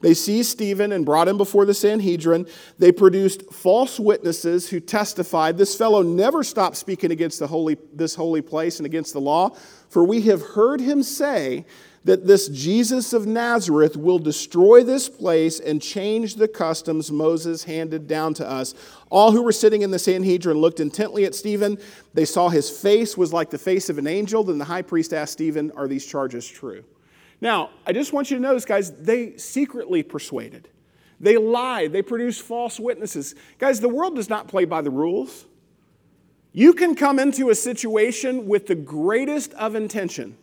[0.02, 2.46] They seized Stephen and brought him before the Sanhedrin.
[2.78, 8.14] They produced false witnesses who testified, This fellow never stopped speaking against the holy, this
[8.14, 9.56] holy place and against the law,
[9.88, 11.64] for we have heard him say,
[12.04, 18.08] that this Jesus of Nazareth will destroy this place and change the customs Moses handed
[18.08, 18.74] down to us.
[19.08, 21.78] All who were sitting in the Sanhedrin looked intently at Stephen.
[22.14, 24.42] They saw his face was like the face of an angel.
[24.42, 26.82] Then the high priest asked Stephen, Are these charges true?
[27.42, 30.68] Now, I just want you to notice, guys, they secretly persuaded.
[31.20, 31.92] They lied.
[31.92, 33.34] They produced false witnesses.
[33.58, 35.44] Guys, the world does not play by the rules.
[36.52, 40.38] You can come into a situation with the greatest of intention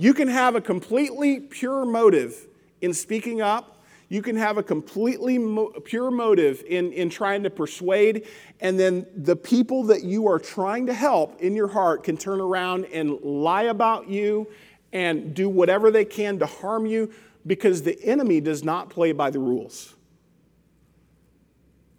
[0.00, 2.46] you can have a completely pure motive
[2.80, 3.82] in speaking up.
[4.08, 8.28] You can have a completely mo- pure motive in, in trying to persuade,
[8.60, 12.40] and then the people that you are trying to help in your heart can turn
[12.40, 14.46] around and lie about you
[14.92, 17.12] and do whatever they can to harm you
[17.46, 19.94] because the enemy does not play by the rules.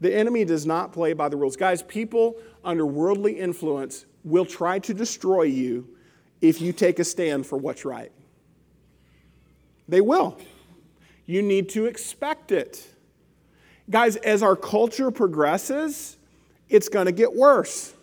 [0.02, 1.56] The enemy does not play by the rules.
[1.56, 5.88] Guys, people under worldly influence will try to destroy you
[6.42, 8.12] if you take a stand for what's right.
[9.88, 10.38] They will.
[11.26, 12.88] You need to expect it.
[13.90, 16.18] Guys, as our culture progresses,
[16.70, 17.94] it's going to get worse.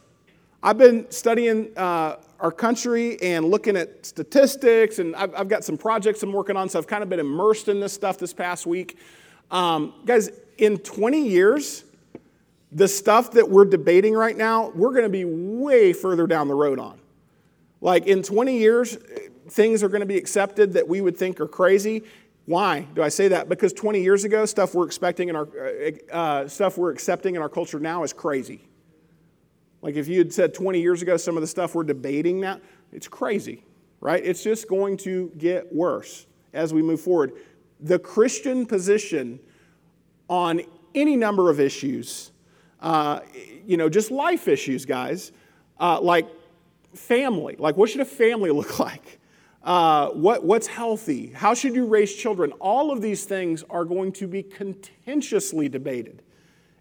[0.62, 5.78] I've been studying uh, our country and looking at statistics, and I've, I've, got some
[5.78, 8.66] projects I'm working on, so I've kind of been immersed in this stuff this past
[8.66, 8.98] week.
[9.50, 11.84] Um, guys, in 20 years,
[12.72, 16.54] the stuff that we're debating right now, we're going to be way further down the
[16.54, 16.98] road on.
[17.80, 18.98] Like in 20 years,
[19.48, 22.02] things are going to be accepted that we would think are crazy.
[22.46, 23.48] Why do I say that?
[23.48, 27.42] Because 20 years ago, stuff we're expecting in our uh, uh, stuff we're accepting in
[27.42, 28.60] our culture now is crazy.
[29.82, 32.60] Like if you had said 20 years ago, some of the stuff we're debating now,
[32.92, 33.64] it's crazy,
[34.00, 34.24] right?
[34.24, 37.32] It's just going to get worse as we move forward.
[37.80, 39.38] The Christian position
[40.28, 40.62] on
[40.94, 42.32] any number of issues,
[42.80, 43.20] uh,
[43.64, 45.32] you know, just life issues, guys,
[45.78, 46.26] uh, like
[46.94, 47.56] family.
[47.58, 49.20] Like, what should a family look like?
[49.62, 51.28] Uh, what, what's healthy?
[51.28, 52.52] How should you raise children?
[52.52, 56.22] All of these things are going to be contentiously debated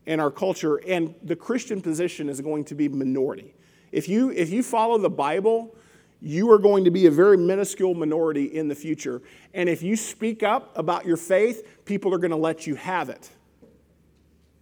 [0.06, 3.56] in our culture, and the Christian position is going to be minority.
[3.92, 5.76] If you, if you follow the Bible,
[6.22, 9.22] you are going to be a very minuscule minority in the future.
[9.54, 13.10] And if you speak up about your faith, people are going to let you have
[13.10, 13.30] it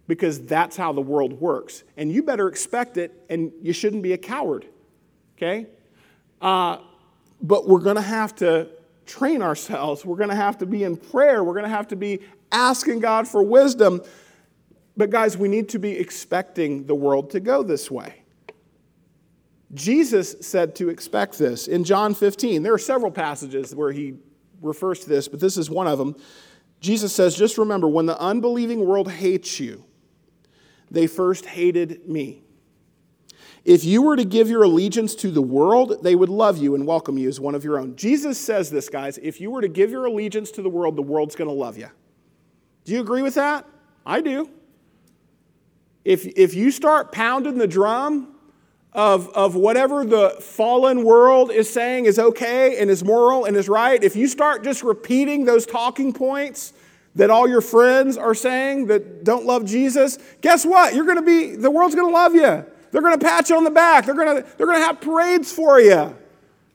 [0.06, 1.84] because that's how the world works.
[1.96, 4.66] And you better expect it, and you shouldn't be a coward.
[5.36, 5.66] Okay?
[6.40, 6.78] Uh,
[7.40, 8.68] but we're going to have to
[9.06, 10.04] train ourselves.
[10.04, 11.42] We're going to have to be in prayer.
[11.42, 12.20] We're going to have to be
[12.52, 14.02] asking God for wisdom.
[14.96, 18.22] But, guys, we need to be expecting the world to go this way.
[19.74, 21.66] Jesus said to expect this.
[21.66, 24.14] In John 15, there are several passages where he
[24.62, 26.14] refers to this, but this is one of them.
[26.80, 29.84] Jesus says, Just remember, when the unbelieving world hates you,
[30.90, 32.42] they first hated me.
[33.64, 36.86] If you were to give your allegiance to the world, they would love you and
[36.86, 37.96] welcome you as one of your own.
[37.96, 39.18] Jesus says this, guys.
[39.18, 41.78] If you were to give your allegiance to the world, the world's going to love
[41.78, 41.88] you.
[42.84, 43.66] Do you agree with that?
[44.04, 44.50] I do.
[46.04, 48.34] If, if you start pounding the drum
[48.92, 53.68] of, of whatever the fallen world is saying is okay and is moral and is
[53.68, 56.72] right, if you start just repeating those talking points
[57.16, 60.94] that all your friends are saying that don't love Jesus, guess what?
[60.94, 62.64] You're going to be, the world's going to love you.
[62.90, 64.06] They're going to pat you on the back.
[64.06, 66.16] They're going to, they're going to have parades for you,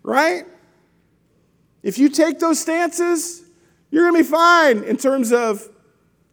[0.04, 0.46] right?
[1.84, 3.44] If you take those stances,
[3.92, 5.70] you're going to be fine in terms of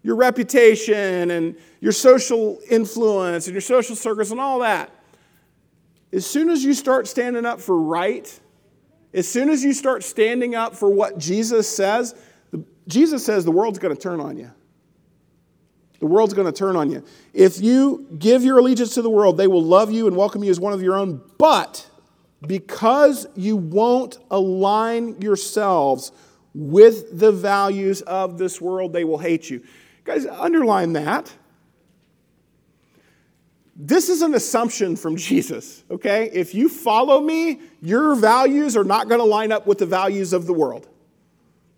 [0.07, 4.89] your reputation and your social influence and your social circles and all that.
[6.13, 8.41] As soon as you start standing up for right,
[9.13, 12.15] as soon as you start standing up for what Jesus says,
[12.87, 14.49] Jesus says the world's going to turn on you.
[15.99, 17.03] The world's going to turn on you.
[17.35, 20.53] If you give your allegiance to the world, they will love you and welcome you
[20.53, 21.21] as one of your own.
[21.37, 21.91] But
[22.47, 26.13] because you won't align yourselves
[26.55, 29.65] with the values of this world, they will hate you.
[30.07, 31.33] Guys, underline that.
[33.75, 36.31] This is an assumption from Jesus, okay?
[36.33, 40.33] If you follow me, your values are not going to line up with the values
[40.33, 40.89] of the world.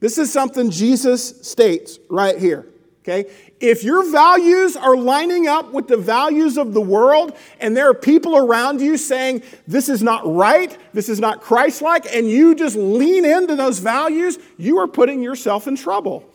[0.00, 2.66] This is something Jesus states right here.
[3.08, 3.30] Okay?
[3.58, 7.94] If your values are lining up with the values of the world and there are
[7.94, 12.54] people around you saying this is not right, this is not Christ like, and you
[12.54, 16.27] just lean into those values, you are putting yourself in trouble.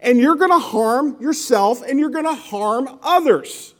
[0.00, 3.74] And you're going to harm yourself and you're going to harm others.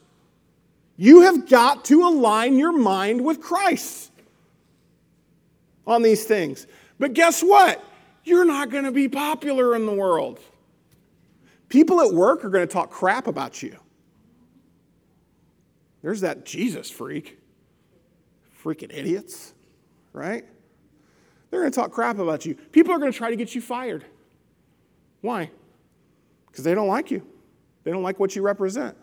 [0.97, 4.13] You have got to align your mind with Christ
[5.87, 6.67] on these things.
[6.99, 7.83] But guess what?
[8.25, 10.39] You're not going to be popular in the world.
[11.71, 13.77] People at work are going to talk crap about you.
[16.03, 17.39] There's that Jesus freak.
[18.63, 19.55] Freaking idiots,
[20.13, 20.45] right?
[21.51, 22.55] They're going to talk crap about you.
[22.55, 24.05] People are going to try to get you fired.
[25.23, 25.51] Why?
[26.51, 27.27] Because they don't like you,
[27.85, 28.97] they don't like what you represent.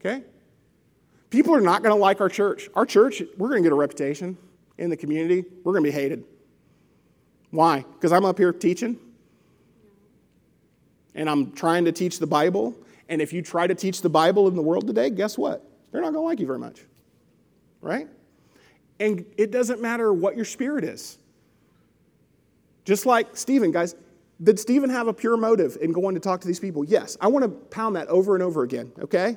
[0.00, 0.22] Okay?
[1.30, 2.68] People are not going to like our church.
[2.74, 4.36] Our church, we're going to get a reputation
[4.78, 5.44] in the community.
[5.62, 6.24] We're going to be hated.
[7.50, 7.84] Why?
[7.94, 8.98] Because I'm up here teaching
[11.14, 12.74] and I'm trying to teach the Bible.
[13.08, 15.64] And if you try to teach the Bible in the world today, guess what?
[15.90, 16.82] They're not going to like you very much.
[17.80, 18.08] Right?
[18.98, 21.18] And it doesn't matter what your spirit is.
[22.84, 23.94] Just like Stephen, guys,
[24.42, 26.84] did Stephen have a pure motive in going to talk to these people?
[26.84, 27.16] Yes.
[27.20, 29.36] I want to pound that over and over again, okay?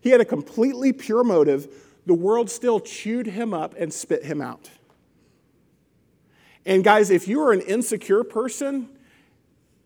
[0.00, 1.68] He had a completely pure motive.
[2.06, 4.70] The world still chewed him up and spit him out.
[6.64, 8.88] And guys, if you are an insecure person,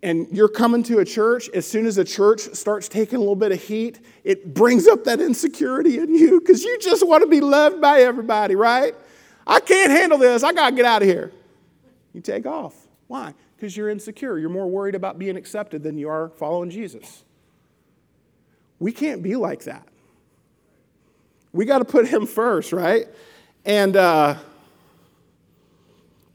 [0.03, 3.37] and you're coming to a church, as soon as a church starts taking a little
[3.37, 7.29] bit of heat, it brings up that insecurity in you because you just want to
[7.29, 8.95] be loved by everybody, right?
[9.47, 10.43] I can't handle this.
[10.43, 11.33] I got to get out of here.
[12.13, 12.75] You take off.
[13.07, 13.35] Why?
[13.63, 14.39] Because you're insecure.
[14.39, 17.23] You're more worried about being accepted than you are following Jesus.
[18.81, 19.87] We can't be like that.
[21.53, 23.07] We got to put him first, right?
[23.65, 24.35] And, uh,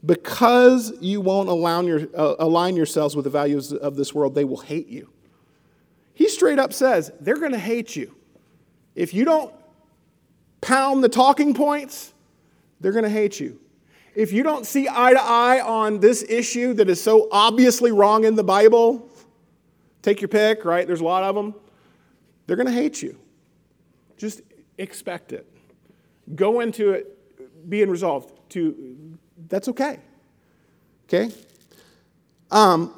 [0.06, 1.50] because you won't
[1.86, 5.10] your, uh, align yourselves with the values of this world, they will hate you.
[6.14, 8.14] He straight up says, they're going to hate you.
[8.94, 9.52] If you don't
[10.62, 12.14] pound the talking points,
[12.80, 13.60] they're going to hate you.
[14.14, 18.24] If you don't see eye to eye on this issue that is so obviously wrong
[18.24, 19.08] in the Bible,
[20.02, 20.86] take your pick, right?
[20.86, 21.54] There's a lot of them.
[22.46, 23.18] They're going to hate you.
[24.16, 24.40] Just
[24.78, 25.46] expect it.
[26.34, 27.14] Go into it
[27.68, 29.18] being resolved to
[29.48, 30.00] that's okay.
[31.04, 31.32] Okay?
[32.50, 32.94] Um,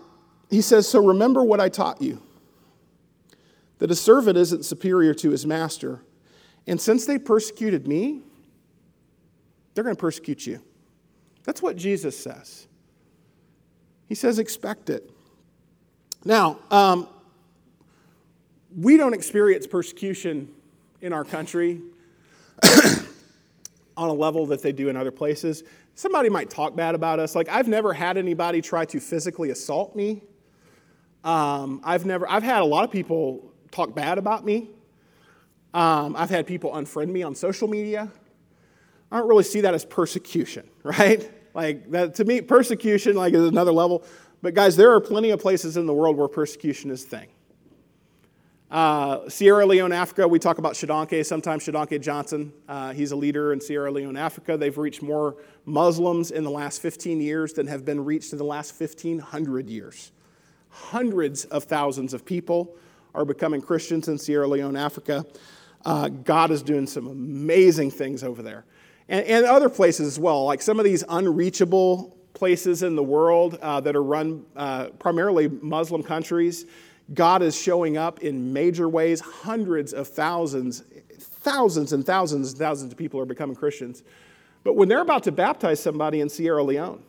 [0.48, 2.22] he says, So remember what I taught you
[3.78, 6.02] that a servant isn't superior to his master.
[6.66, 8.20] And since they persecuted me,
[9.74, 10.62] they're going to persecute you.
[11.50, 12.68] That's what Jesus says.
[14.06, 15.10] He says, expect it.
[16.24, 17.08] Now, um,
[18.78, 20.54] we don't experience persecution
[21.00, 21.80] in our country
[23.96, 25.64] on a level that they do in other places.
[25.96, 27.34] Somebody might talk bad about us.
[27.34, 30.22] Like, I've never had anybody try to physically assault me.
[31.24, 34.70] Um, I've never, I've had a lot of people talk bad about me.
[35.74, 38.08] Um, I've had people unfriend me on social media.
[39.10, 41.28] I don't really see that as persecution, right?
[41.54, 44.04] Like that to me, persecution like is another level.
[44.42, 47.28] But guys, there are plenty of places in the world where persecution is a thing.
[48.70, 52.52] Uh, Sierra Leone, Africa, we talk about Shodankeh, sometimes Shodankeh Johnson.
[52.68, 54.56] Uh, he's a leader in Sierra Leone, Africa.
[54.56, 58.44] They've reached more Muslims in the last 15 years than have been reached in the
[58.44, 60.12] last 1,500 years.
[60.68, 62.76] Hundreds of thousands of people
[63.12, 65.26] are becoming Christians in Sierra Leone, Africa.
[65.84, 68.64] Uh, God is doing some amazing things over there.
[69.10, 73.58] And, and, other places as well, like some of these unreachable places in the world
[73.60, 76.64] uh, that are run uh, primarily Muslim countries.
[77.12, 79.20] God is showing up in major ways.
[79.20, 80.84] Hundreds of thousands,
[81.18, 84.04] thousands and thousands and thousands of people are becoming Christians.
[84.62, 87.02] But when they're about to baptize somebody in Sierra Leone,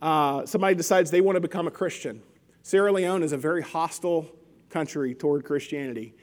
[0.00, 2.22] uh, somebody decides they want to become a Christian.
[2.62, 4.30] Sierra Leone is a very hostile
[4.70, 6.14] country toward Christianity.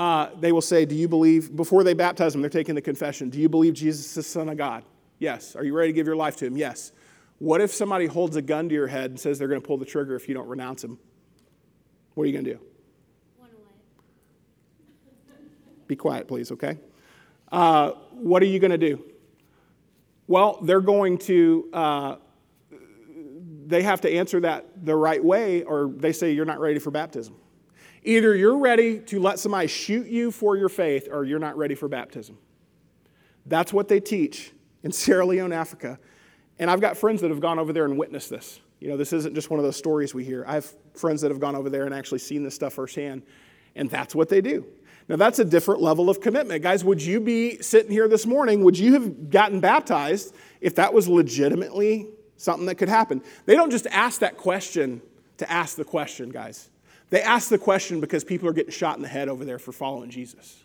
[0.00, 3.28] Uh, they will say, Do you believe, before they baptize them, they're taking the confession,
[3.28, 4.82] Do you believe Jesus is the Son of God?
[5.18, 5.54] Yes.
[5.54, 6.56] Are you ready to give your life to Him?
[6.56, 6.92] Yes.
[7.38, 9.76] What if somebody holds a gun to your head and says they're going to pull
[9.76, 10.98] the trigger if you don't renounce Him?
[12.14, 12.60] What are you going to do?
[15.86, 16.78] Be quiet, please, okay?
[17.52, 19.04] Uh, what are you going to do?
[20.26, 22.16] Well, they're going to, uh,
[23.66, 26.90] they have to answer that the right way, or they say you're not ready for
[26.90, 27.36] baptism.
[28.02, 31.74] Either you're ready to let somebody shoot you for your faith, or you're not ready
[31.74, 32.38] for baptism.
[33.46, 35.98] That's what they teach in Sierra Leone, Africa.
[36.58, 38.60] And I've got friends that have gone over there and witnessed this.
[38.80, 40.44] You know, this isn't just one of those stories we hear.
[40.46, 43.22] I have friends that have gone over there and actually seen this stuff firsthand,
[43.74, 44.66] and that's what they do.
[45.08, 46.62] Now, that's a different level of commitment.
[46.62, 48.62] Guys, would you be sitting here this morning?
[48.62, 53.22] Would you have gotten baptized if that was legitimately something that could happen?
[53.44, 55.02] They don't just ask that question
[55.38, 56.70] to ask the question, guys.
[57.10, 59.72] They ask the question because people are getting shot in the head over there for
[59.72, 60.64] following Jesus.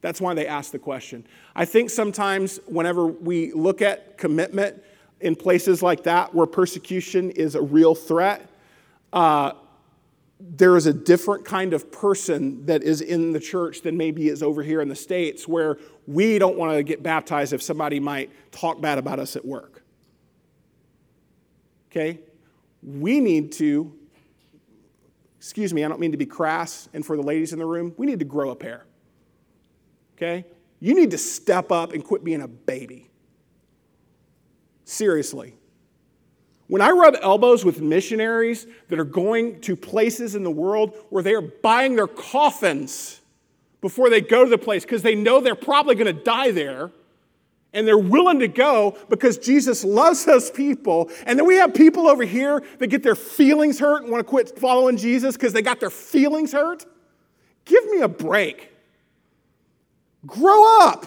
[0.00, 1.26] That's why they ask the question.
[1.56, 4.82] I think sometimes whenever we look at commitment
[5.20, 8.48] in places like that where persecution is a real threat,
[9.12, 9.52] uh,
[10.40, 14.40] there is a different kind of person that is in the church than maybe is
[14.40, 18.30] over here in the States, where we don't want to get baptized if somebody might
[18.52, 19.82] talk bad about us at work.
[21.90, 22.20] Okay?
[22.84, 23.97] We need to
[25.48, 27.94] excuse me, I don't mean to be crass, and for the ladies in the room,
[27.96, 28.84] we need to grow a pair.
[30.14, 30.44] Okay?
[30.78, 33.08] You need to step up and quit being a baby.
[34.84, 35.54] Seriously.
[36.66, 41.22] When I rub elbows with missionaries that are going to places in the world where
[41.22, 43.22] they are buying their coffins
[43.80, 46.90] before they go to the place because they know they're probably going to die there,
[47.78, 51.12] and they're willing to go because Jesus loves those people.
[51.24, 54.28] And then we have people over here that get their feelings hurt and want to
[54.28, 56.84] quit following Jesus because they got their feelings hurt.
[57.64, 58.72] Give me a break.
[60.26, 61.06] Grow up.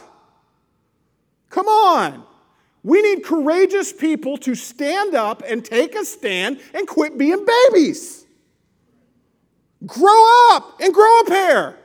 [1.49, 2.23] Come on.
[2.83, 8.25] We need courageous people to stand up and take a stand and quit being babies.
[9.85, 11.77] Grow up and grow a pair.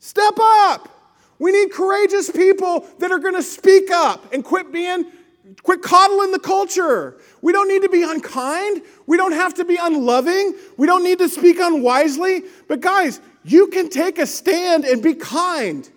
[0.00, 1.01] Step up.
[1.38, 5.06] We need courageous people that are going to speak up and quit being
[5.62, 7.18] quit coddling the culture.
[7.40, 8.82] We don't need to be unkind.
[9.06, 10.54] We don't have to be unloving.
[10.76, 12.44] We don't need to speak unwisely.
[12.68, 15.88] But guys, you can take a stand and be kind.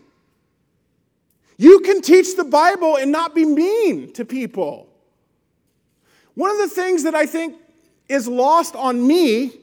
[1.57, 4.89] You can teach the Bible and not be mean to people.
[6.33, 7.55] One of the things that I think
[8.09, 9.53] is lost on me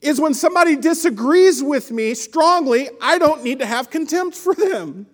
[0.00, 5.06] is when somebody disagrees with me strongly, I don't need to have contempt for them.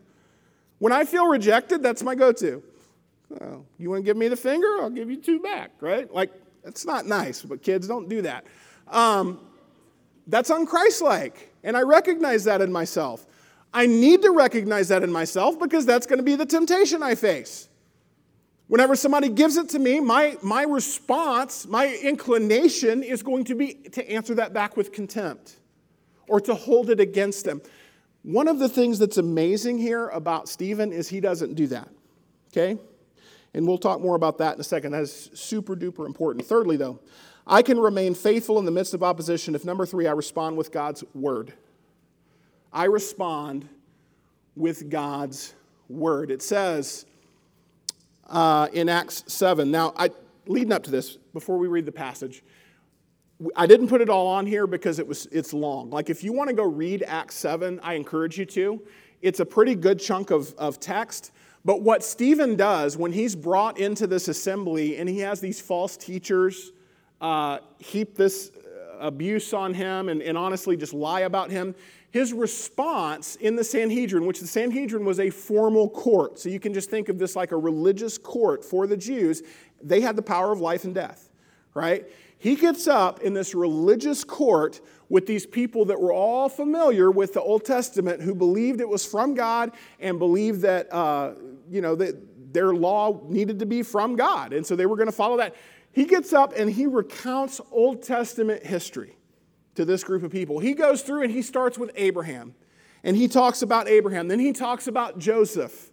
[0.79, 2.63] When I feel rejected, that's my go to.
[3.41, 4.69] Oh, you want to give me the finger?
[4.81, 6.13] I'll give you two back, right?
[6.13, 6.31] Like,
[6.63, 8.45] that's not nice, but kids don't do that.
[8.89, 9.41] Um,
[10.27, 11.35] that's unchristlike,
[11.65, 13.27] and I recognize that in myself.
[13.75, 17.15] I need to recognize that in myself because that's going to be the temptation I
[17.15, 17.69] face.
[18.69, 23.75] Whenever somebody gives it to me, my, my response, my inclination is going to be
[23.75, 25.57] to answer that back with contempt
[26.27, 27.63] or to hold it against them.
[28.23, 31.89] One of the things that's amazing here about Stephen is he doesn't do that.
[32.53, 32.77] Okay?
[33.55, 34.93] And we'll talk more about that in a second.
[34.93, 36.45] That is super duper important.
[36.45, 36.99] Thirdly, though,
[37.47, 40.73] I can remain faithful in the midst of opposition if, number three, I respond with
[40.73, 41.53] God's word.
[42.73, 43.69] I respond
[44.57, 45.55] with God's
[45.89, 46.33] word.
[46.33, 47.07] It says,
[48.29, 49.71] uh, in Acts 7.
[49.71, 50.11] Now, I,
[50.47, 52.43] leading up to this, before we read the passage,
[53.55, 55.91] I didn't put it all on here because it was it's long.
[55.91, 58.83] Like if you want to go read Acts 7, I encourage you to.
[59.21, 61.33] It's a pretty good chunk of, of text.
[61.65, 65.97] But what Stephen does when he's brought into this assembly and he has these false
[65.97, 66.73] teachers
[67.21, 68.53] uh, heap this
[68.99, 71.75] abuse on him and, and honestly just lie about him.
[72.17, 76.73] His response in the Sanhedrin, which the Sanhedrin was a formal court, so you can
[76.73, 79.43] just think of this like a religious court for the Jews,
[79.83, 81.29] they had the power of life and death,
[81.75, 82.07] right?
[82.39, 87.35] He gets up in this religious court with these people that were all familiar with
[87.35, 91.35] the Old Testament who believed it was from God and believed that, uh,
[91.71, 92.17] you know, that
[92.51, 94.55] their law needed to be from God.
[94.55, 95.55] And so they were going to follow that.
[95.93, 99.16] He gets up and he recounts Old Testament history
[99.77, 100.59] to this group of people.
[100.59, 102.55] He goes through and he starts with Abraham.
[103.05, 104.29] And he talks about Abraham.
[104.29, 105.91] Then he talks about Joseph.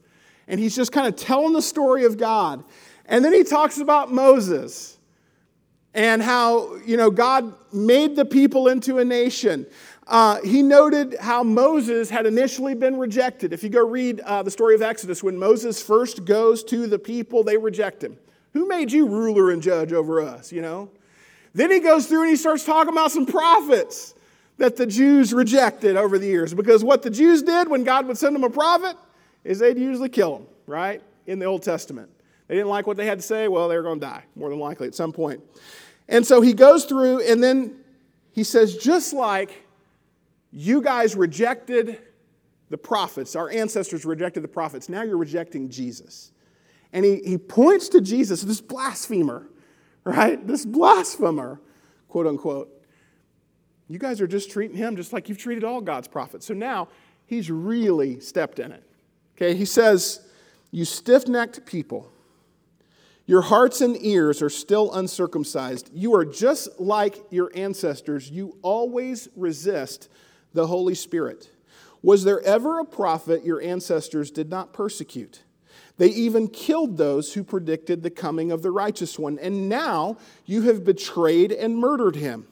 [0.47, 2.63] And he's just kind of telling the story of God.
[3.05, 4.97] And then he talks about Moses
[5.93, 9.67] and how, you know, God made the people into a nation.
[10.07, 13.53] Uh, he noted how Moses had initially been rejected.
[13.53, 16.99] If you go read uh, the story of Exodus, when Moses first goes to the
[16.99, 18.17] people, they reject him.
[18.53, 20.89] Who made you ruler and judge over us, you know?
[21.53, 24.15] Then he goes through and he starts talking about some prophets
[24.57, 26.53] that the Jews rejected over the years.
[26.53, 28.95] Because what the Jews did when God would send them a prophet
[29.43, 31.01] is they'd usually kill them, right?
[31.27, 32.09] In the Old Testament.
[32.47, 34.49] They didn't like what they had to say, well, they were going to die, more
[34.49, 35.41] than likely, at some point.
[36.07, 37.79] And so he goes through, and then
[38.31, 39.63] he says, just like
[40.51, 41.99] you guys rejected
[42.69, 46.31] the prophets, our ancestors rejected the prophets, now you're rejecting Jesus.
[46.91, 49.47] And he, he points to Jesus, this blasphemer,
[50.03, 50.45] right?
[50.45, 51.59] This blasphemer,
[52.07, 52.69] quote unquote.
[53.87, 56.45] You guys are just treating him just like you've treated all God's prophets.
[56.45, 56.87] So now
[57.25, 58.83] he's really stepped in it.
[59.35, 60.21] Okay, he says,
[60.71, 62.09] You stiff necked people.
[63.25, 65.89] Your hearts and ears are still uncircumcised.
[65.93, 68.29] You are just like your ancestors.
[68.29, 70.09] You always resist
[70.53, 71.49] the Holy Spirit.
[72.01, 75.43] Was there ever a prophet your ancestors did not persecute?
[75.97, 79.37] They even killed those who predicted the coming of the righteous one.
[79.39, 82.47] And now you have betrayed and murdered him.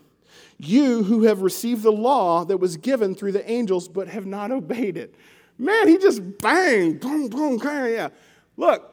[0.58, 4.52] You who have received the law that was given through the angels but have not
[4.52, 5.16] obeyed it.
[5.58, 8.10] Man, he just bang, boom, boom, bang, yeah.
[8.58, 8.88] Look,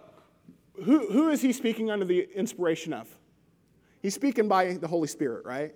[0.85, 3.09] who, who is he speaking under the inspiration of?
[4.01, 5.75] He's speaking by the Holy Spirit, right?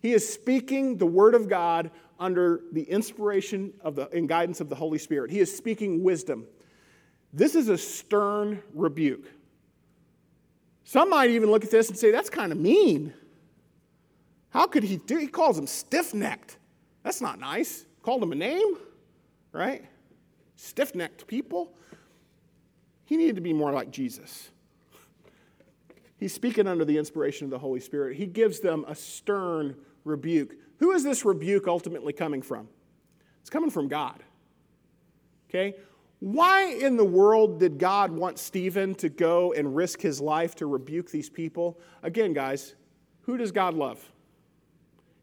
[0.00, 1.90] He is speaking the Word of God
[2.20, 5.30] under the inspiration of the, and guidance of the Holy Spirit.
[5.30, 6.46] He is speaking wisdom.
[7.36, 9.30] This is a stern rebuke.
[10.84, 13.12] Some might even look at this and say, that's kind of mean.
[14.48, 15.18] How could he do?
[15.18, 16.56] He calls them stiff necked.
[17.02, 17.84] That's not nice.
[18.02, 18.78] Called them a name,
[19.52, 19.84] right?
[20.54, 21.74] Stiff necked people.
[23.04, 24.48] He needed to be more like Jesus.
[26.16, 28.16] He's speaking under the inspiration of the Holy Spirit.
[28.16, 30.54] He gives them a stern rebuke.
[30.78, 32.66] Who is this rebuke ultimately coming from?
[33.42, 34.22] It's coming from God.
[35.50, 35.74] Okay?
[36.18, 40.66] Why in the world did God want Stephen to go and risk his life to
[40.66, 41.78] rebuke these people?
[42.02, 42.74] Again, guys,
[43.22, 44.02] who does God love?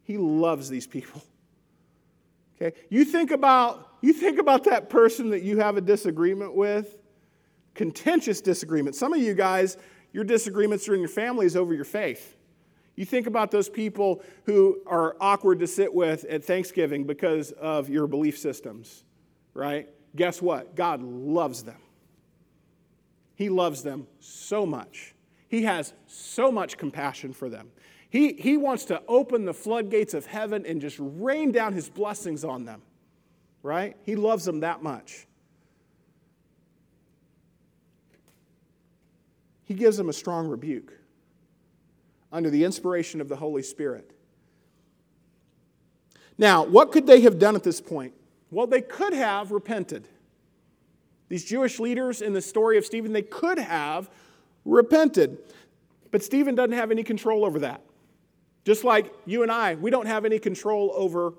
[0.03, 1.21] He loves these people.
[2.61, 2.77] Okay?
[2.89, 6.97] You think about you think about that person that you have a disagreement with
[7.73, 8.95] contentious disagreement.
[8.95, 9.77] Some of you guys,
[10.11, 12.35] your disagreements are in your families over your faith.
[12.95, 17.89] You think about those people who are awkward to sit with at Thanksgiving because of
[17.89, 19.03] your belief systems,
[19.53, 19.89] right?
[20.15, 20.75] Guess what?
[20.75, 21.79] God loves them.
[23.35, 25.15] He loves them so much.
[25.47, 27.71] He has so much compassion for them.
[28.09, 32.43] He, he wants to open the floodgates of heaven and just rain down his blessings
[32.43, 32.83] on them,
[33.63, 33.97] right?
[34.03, 35.25] He loves them that much.
[39.73, 40.93] he gives them a strong rebuke
[42.31, 44.11] under the inspiration of the Holy Spirit.
[46.37, 48.13] Now, what could they have done at this point?
[48.53, 50.07] Well, they could have repented.
[51.27, 54.11] These Jewish leaders in the story of Stephen, they could have
[54.63, 55.39] repented.
[56.11, 57.81] But Stephen doesn't have any control over that.
[58.63, 61.33] Just like you and I, we don't have any control over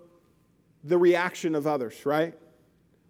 [0.83, 2.35] the reaction of others, right?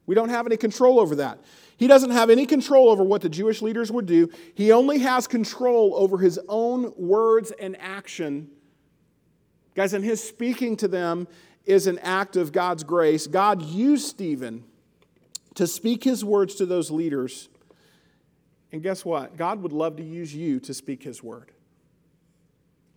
[0.05, 1.41] We don't have any control over that.
[1.79, 4.29] He doesn't have any control over what the Jewish leaders would do.
[4.55, 8.51] He only has control over his own words and action.
[9.75, 11.27] Guys, and his speaking to them
[11.65, 13.27] is an act of God's grace.
[13.27, 14.65] God used Stephen
[15.55, 17.49] to speak his words to those leaders.
[18.73, 19.37] And guess what?
[19.37, 21.53] God would love to use you to speak his word.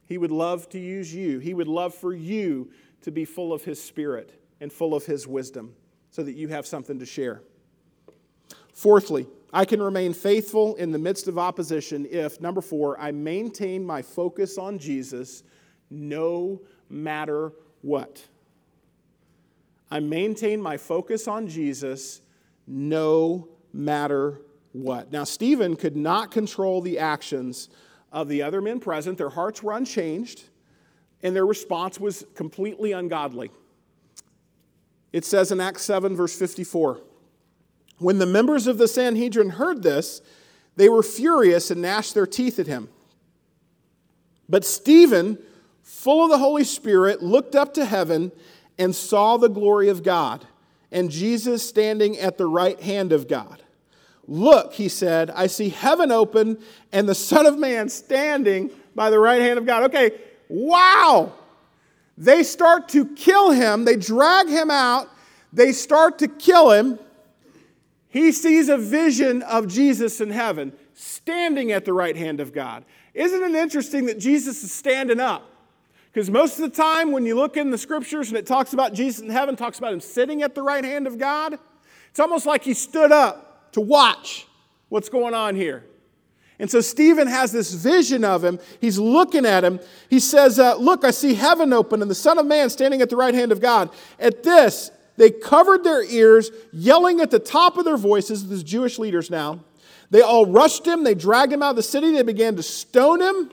[0.06, 1.40] He would love to use you.
[1.40, 5.28] He would love for you to be full of his spirit and full of his
[5.28, 5.76] wisdom
[6.10, 7.42] so that you have something to share.
[8.74, 13.86] Fourthly, I can remain faithful in the midst of opposition if, number four, I maintain
[13.86, 15.44] my focus on Jesus
[15.90, 18.24] no matter what.
[19.90, 22.22] I maintain my focus on Jesus
[22.66, 24.42] no matter
[24.74, 25.12] what.
[25.12, 27.70] Now, Stephen could not control the actions
[28.12, 29.18] of the other men present.
[29.18, 30.44] Their hearts were unchanged.
[31.24, 33.50] and their response was completely ungodly.
[35.12, 37.02] It says in Acts 7, verse 54
[37.98, 40.22] When the members of the Sanhedrin heard this,
[40.76, 42.90] they were furious and gnashed their teeth at him.
[44.48, 45.40] But Stephen,
[45.82, 48.32] full of the Holy Spirit, looked up to heaven
[48.78, 50.46] and saw the glory of God
[50.92, 53.62] and Jesus standing at the right hand of God.
[54.28, 56.60] Look, he said, I see heaven open
[56.92, 59.84] and the Son of Man standing by the right hand of God.
[59.84, 60.12] Okay,
[60.50, 61.34] wow.
[62.18, 65.08] They start to kill him, they drag him out,
[65.54, 67.00] they start to kill him.
[68.10, 72.84] He sees a vision of Jesus in heaven, standing at the right hand of God.
[73.14, 75.44] Isn't it interesting that Jesus is standing up?
[76.18, 78.92] Because most of the time, when you look in the scriptures and it talks about
[78.92, 81.60] Jesus in heaven, talks about him sitting at the right hand of God,
[82.10, 84.48] it's almost like he stood up to watch
[84.90, 85.86] what's going on here.
[86.58, 88.58] And so Stephen has this vision of him.
[88.82, 89.80] He's looking at him.
[90.10, 93.12] He says, uh, Look, I see heaven open and the Son of Man standing at
[93.12, 93.92] the right hand of God.
[94.20, 98.98] At this, they covered their ears, yelling at the top of their voices, these Jewish
[98.98, 99.60] leaders now.
[100.10, 103.22] They all rushed him, they dragged him out of the city, they began to stone
[103.22, 103.52] him.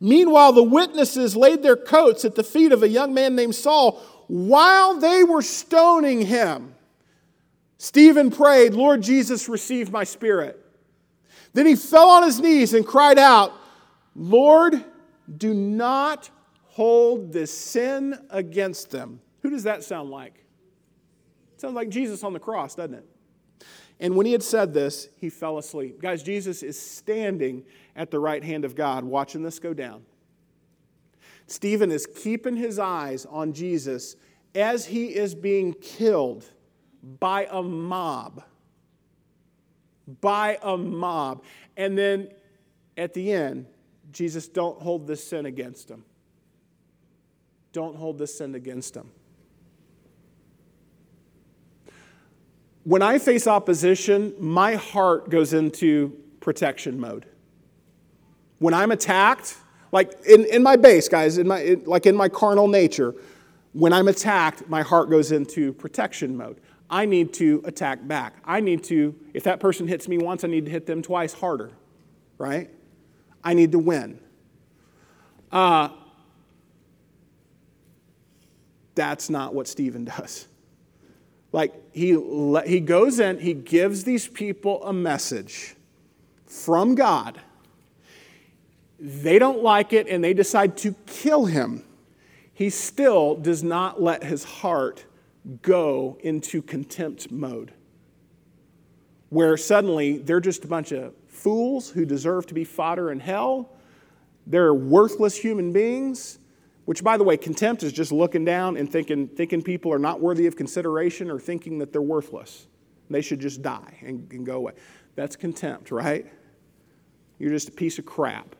[0.00, 4.00] Meanwhile, the witnesses laid their coats at the feet of a young man named Saul
[4.28, 6.74] while they were stoning him.
[7.76, 10.58] Stephen prayed, Lord Jesus, receive my spirit.
[11.52, 13.52] Then he fell on his knees and cried out,
[14.14, 14.84] Lord,
[15.36, 16.30] do not
[16.66, 19.20] hold this sin against them.
[19.42, 20.44] Who does that sound like?
[21.56, 23.06] Sounds like Jesus on the cross, doesn't it?
[24.00, 26.00] And when he had said this, he fell asleep.
[26.00, 30.04] Guys, Jesus is standing at the right hand of God, watching this go down.
[31.46, 34.16] Stephen is keeping his eyes on Jesus
[34.54, 36.46] as he is being killed
[37.18, 38.42] by a mob.
[40.20, 41.44] By a mob.
[41.76, 42.30] And then
[42.96, 43.66] at the end,
[44.12, 46.04] Jesus, don't hold this sin against him.
[47.72, 49.10] Don't hold this sin against him.
[52.84, 57.26] When I face opposition, my heart goes into protection mode.
[58.58, 59.56] When I'm attacked,
[59.92, 63.14] like in, in my base, guys, in my, in, like in my carnal nature,
[63.72, 66.60] when I'm attacked, my heart goes into protection mode.
[66.88, 68.34] I need to attack back.
[68.44, 71.32] I need to, if that person hits me once, I need to hit them twice
[71.32, 71.70] harder,
[72.36, 72.68] right?
[73.44, 74.18] I need to win.
[75.52, 75.90] Uh,
[78.94, 80.48] that's not what Stephen does.
[81.52, 82.10] Like he,
[82.66, 85.74] he goes in, he gives these people a message
[86.46, 87.40] from God.
[88.98, 91.84] They don't like it and they decide to kill him.
[92.52, 95.06] He still does not let his heart
[95.62, 97.72] go into contempt mode,
[99.30, 103.70] where suddenly they're just a bunch of fools who deserve to be fodder in hell.
[104.46, 106.39] They're worthless human beings.
[106.84, 110.20] Which, by the way, contempt is just looking down and thinking, thinking people are not
[110.20, 112.66] worthy of consideration or thinking that they're worthless.
[113.10, 114.72] They should just die and, and go away.
[115.14, 116.26] That's contempt, right?
[117.38, 118.54] You're just a piece of crap.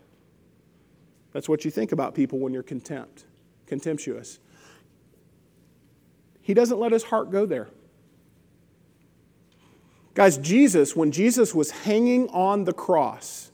[1.32, 3.24] That's what you think about people when you're contempt,
[3.66, 4.40] contemptuous.
[6.40, 7.68] He doesn't let his heart go there.
[10.14, 13.52] Guys, Jesus, when Jesus was hanging on the cross,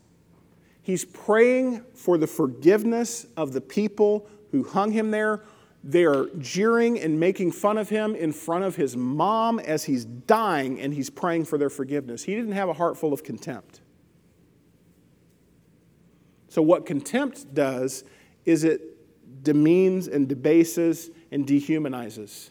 [0.81, 5.43] he's praying for the forgiveness of the people who hung him there.
[5.85, 10.05] They are jeering and making fun of him in front of his mom as he's
[10.05, 12.25] dying and he's praying for their forgiveness.
[12.25, 13.81] He didn't have a heart full of contempt.
[16.49, 18.05] So, what contempt does
[18.45, 18.81] is it
[19.45, 22.51] demeans and debases and dehumanizes.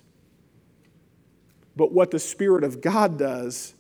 [1.75, 3.75] But what the Spirit of God does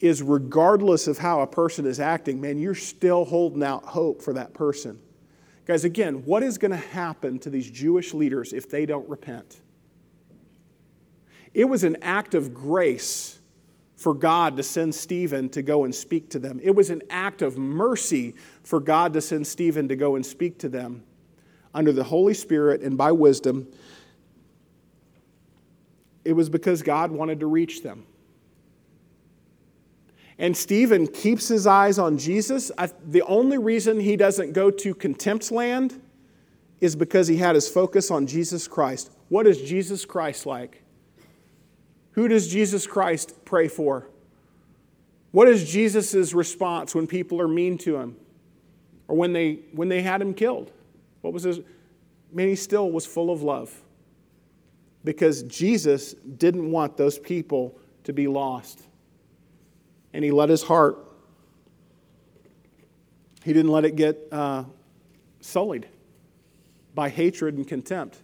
[0.00, 4.32] is, regardless of how a person is acting, man, you're still holding out hope for
[4.34, 5.00] that person.
[5.66, 9.60] Guys, again, what is going to happen to these Jewish leaders if they don't repent?
[11.54, 13.38] It was an act of grace
[13.96, 16.60] for God to send Stephen to go and speak to them.
[16.62, 20.58] It was an act of mercy for God to send Stephen to go and speak
[20.58, 21.04] to them
[21.72, 23.66] under the Holy Spirit and by wisdom.
[26.24, 28.06] It was because God wanted to reach them.
[30.38, 32.72] And Stephen keeps his eyes on Jesus.
[32.76, 36.00] I, the only reason he doesn't go to contempt land
[36.80, 39.10] is because he had his focus on Jesus Christ.
[39.28, 40.82] What is Jesus Christ like?
[42.12, 44.08] Who does Jesus Christ pray for?
[45.30, 48.16] What is Jesus' response when people are mean to him
[49.08, 50.70] or when they, when they had him killed?
[51.22, 51.60] What was his?
[52.32, 53.72] Man, he still was full of love
[55.04, 58.82] because Jesus didn't want those people to be lost
[60.14, 60.96] and he let his heart,
[63.42, 64.64] he didn't let it get uh,
[65.42, 65.86] sullied.
[66.94, 68.16] by hatred and contempt.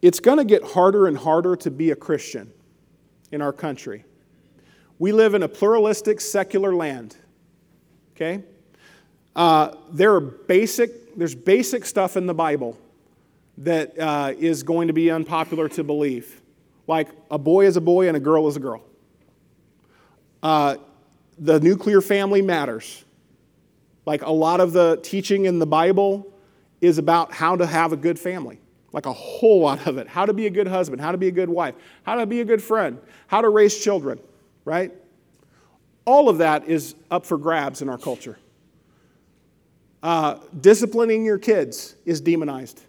[0.00, 2.52] It's going to get harder and harder to be a Christian
[3.30, 4.04] in our country.
[4.98, 7.16] We live in a pluralistic, secular land.
[8.16, 8.42] Okay?
[9.36, 12.78] Uh, there are basic, there's basic stuff in the Bible
[13.58, 16.37] that uh, is going to be unpopular to believe,
[16.88, 18.82] like a boy is a boy and a girl is a girl.
[20.42, 20.76] Uh,
[21.38, 23.04] the nuclear family matters.
[24.04, 26.32] Like a lot of the teaching in the Bible
[26.80, 28.58] is about how to have a good family
[28.92, 30.08] like a whole lot of it.
[30.08, 31.74] How to be a good husband, how to be a good wife,
[32.04, 34.18] how to be a good friend, how to raise children,
[34.64, 34.92] right?
[36.04, 38.38] All of that is up for grabs in our culture.
[40.02, 42.82] Uh, disciplining your kids is demonized.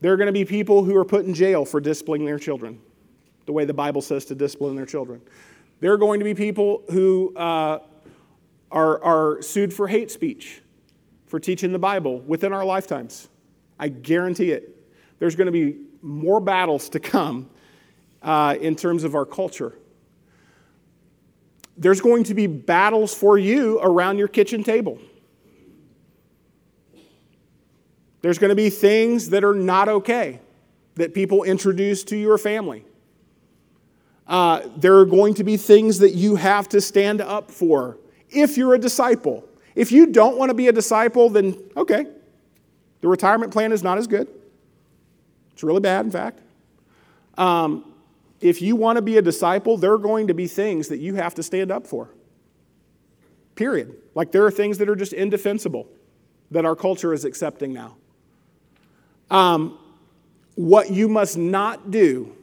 [0.00, 2.80] There are going to be people who are put in jail for disciplining their children,
[3.46, 5.20] the way the Bible says to discipline their children.
[5.80, 7.80] There are going to be people who uh,
[8.70, 10.62] are, are sued for hate speech,
[11.26, 13.28] for teaching the Bible within our lifetimes.
[13.78, 14.72] I guarantee it.
[15.18, 17.50] There's going to be more battles to come
[18.22, 19.74] uh, in terms of our culture.
[21.76, 24.98] There's going to be battles for you around your kitchen table.
[28.22, 30.40] There's going to be things that are not okay
[30.94, 32.84] that people introduce to your family.
[34.26, 37.98] Uh, there are going to be things that you have to stand up for
[38.30, 39.48] if you're a disciple.
[39.74, 42.06] If you don't want to be a disciple, then okay,
[43.02, 44.28] the retirement plan is not as good.
[45.52, 46.40] It's really bad, in fact.
[47.38, 47.92] Um,
[48.40, 51.14] if you want to be a disciple, there are going to be things that you
[51.14, 52.10] have to stand up for.
[53.54, 53.94] Period.
[54.14, 55.88] Like there are things that are just indefensible
[56.50, 57.96] that our culture is accepting now.
[59.30, 59.78] Um,
[60.54, 62.34] what you must not do,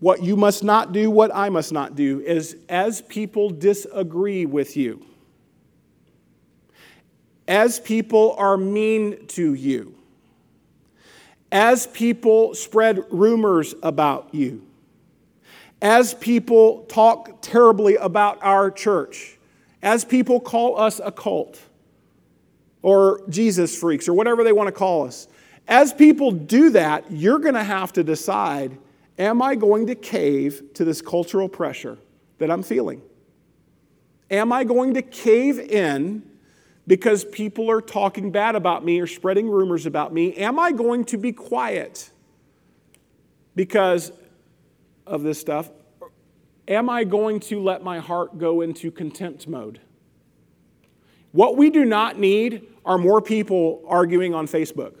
[0.00, 4.76] what you must not do, what I must not do, is as people disagree with
[4.76, 5.04] you,
[7.46, 9.94] as people are mean to you,
[11.52, 14.64] as people spread rumors about you,
[15.82, 19.38] as people talk terribly about our church,
[19.82, 21.60] as people call us a cult
[22.82, 25.28] or Jesus freaks or whatever they want to call us,
[25.70, 28.76] as people do that, you're going to have to decide
[29.18, 31.96] am I going to cave to this cultural pressure
[32.38, 33.02] that I'm feeling?
[34.30, 36.28] Am I going to cave in
[36.86, 40.34] because people are talking bad about me or spreading rumors about me?
[40.34, 42.10] Am I going to be quiet
[43.54, 44.10] because
[45.06, 45.70] of this stuff?
[46.66, 49.80] Am I going to let my heart go into contempt mode?
[51.32, 54.94] What we do not need are more people arguing on Facebook.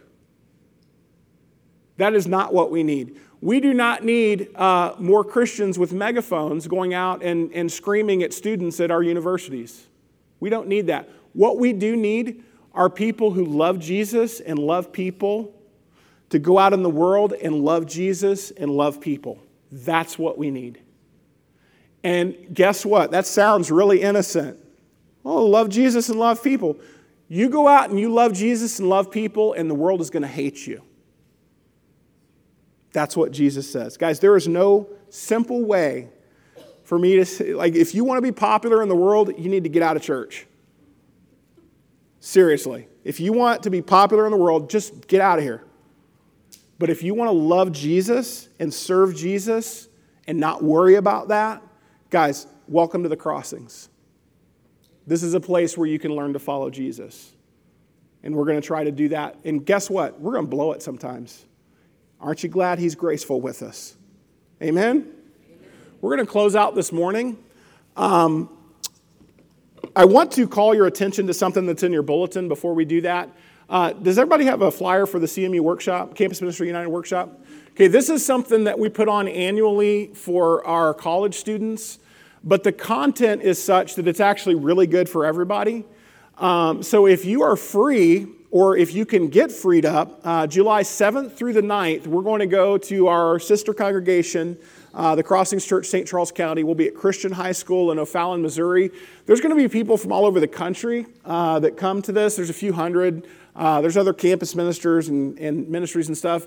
[2.00, 3.20] That is not what we need.
[3.42, 8.32] We do not need uh, more Christians with megaphones going out and, and screaming at
[8.32, 9.86] students at our universities.
[10.40, 11.10] We don't need that.
[11.34, 12.42] What we do need
[12.72, 15.54] are people who love Jesus and love people
[16.30, 19.38] to go out in the world and love Jesus and love people.
[19.70, 20.80] That's what we need.
[22.02, 23.10] And guess what?
[23.10, 24.58] That sounds really innocent.
[25.22, 26.78] Oh, love Jesus and love people.
[27.28, 30.22] You go out and you love Jesus and love people, and the world is going
[30.22, 30.82] to hate you.
[32.92, 33.96] That's what Jesus says.
[33.96, 36.08] Guys, there is no simple way
[36.82, 39.48] for me to say, like, if you want to be popular in the world, you
[39.48, 40.46] need to get out of church.
[42.18, 42.88] Seriously.
[43.04, 45.62] If you want to be popular in the world, just get out of here.
[46.78, 49.88] But if you want to love Jesus and serve Jesus
[50.26, 51.62] and not worry about that,
[52.10, 53.88] guys, welcome to the crossings.
[55.06, 57.34] This is a place where you can learn to follow Jesus.
[58.22, 59.36] And we're going to try to do that.
[59.44, 60.20] And guess what?
[60.20, 61.46] We're going to blow it sometimes.
[62.20, 63.96] Aren't you glad He's graceful with us?
[64.62, 65.10] Amen?
[66.02, 67.38] We're going to close out this morning.
[67.96, 68.50] Um,
[69.96, 73.00] I want to call your attention to something that's in your bulletin before we do
[73.00, 73.30] that.
[73.70, 77.40] Uh, does everybody have a flyer for the CMU workshop, Campus Ministry United workshop?
[77.70, 82.00] Okay, this is something that we put on annually for our college students,
[82.44, 85.86] but the content is such that it's actually really good for everybody.
[86.36, 90.82] Um, so if you are free, or if you can get freed up, uh, July
[90.82, 94.58] 7th through the 9th, we're going to go to our sister congregation
[94.94, 96.06] uh, the Crossings Church, St.
[96.06, 96.64] Charles County.
[96.64, 98.90] We'll be at Christian High School in O'Fallon, Missouri.
[99.26, 102.36] There's going to be people from all over the country uh, that come to this.
[102.36, 103.26] There's a few hundred.
[103.54, 106.46] Uh, there's other campus ministers and, and, ministries and stuff.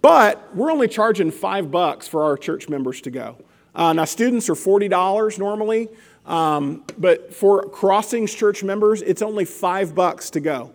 [0.00, 3.36] But we're only charging five bucks for our church members to go.
[3.74, 5.88] Uh, now, students are $40 normally,
[6.26, 10.72] um, but for Crossings Church members, it's only five bucks to go.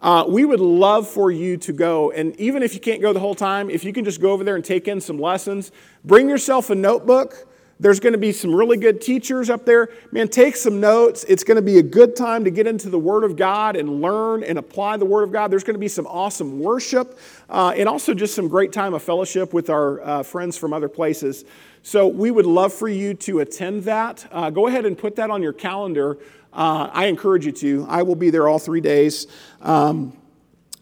[0.00, 2.12] Uh, we would love for you to go.
[2.12, 4.44] And even if you can't go the whole time, if you can just go over
[4.44, 5.72] there and take in some lessons,
[6.04, 7.48] bring yourself a notebook
[7.80, 9.90] There's going to be some really good teachers up there.
[10.10, 11.24] Man, take some notes.
[11.28, 14.02] It's going to be a good time to get into the Word of God and
[14.02, 15.50] learn and apply the Word of God.
[15.52, 17.18] There's going to be some awesome worship
[17.48, 20.88] uh, and also just some great time of fellowship with our uh, friends from other
[20.88, 21.44] places.
[21.82, 24.26] So we would love for you to attend that.
[24.32, 26.18] Uh, go ahead and put that on your calendar.
[26.52, 27.86] Uh, I encourage you to.
[27.88, 29.26] I will be there all three days.
[29.60, 30.16] Um,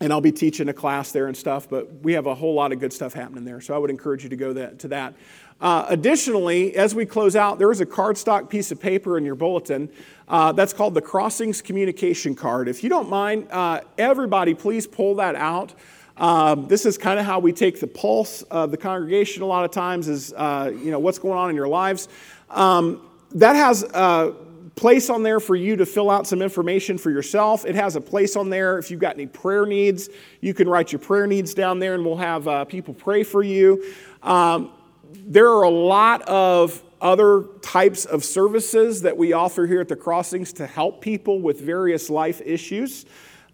[0.00, 2.72] and I'll be teaching a class there and stuff, but we have a whole lot
[2.72, 3.60] of good stuff happening there.
[3.60, 5.14] So I would encourage you to go that, to that.
[5.58, 9.34] Uh, additionally, as we close out, there is a cardstock piece of paper in your
[9.34, 9.88] bulletin.
[10.28, 12.68] Uh, that's called the Crossings Communication Card.
[12.68, 15.72] If you don't mind, uh, everybody, please pull that out.
[16.18, 19.42] Um, this is kind of how we take the pulse of the congregation.
[19.42, 22.08] A lot of times is uh, you know what's going on in your lives.
[22.50, 24.34] Um, that has a
[24.76, 27.64] place on there for you to fill out some information for yourself.
[27.64, 30.10] It has a place on there if you've got any prayer needs.
[30.42, 33.42] You can write your prayer needs down there, and we'll have uh, people pray for
[33.42, 33.82] you.
[34.22, 34.70] Um,
[35.12, 39.96] there are a lot of other types of services that we offer here at the
[39.96, 43.06] Crossings to help people with various life issues.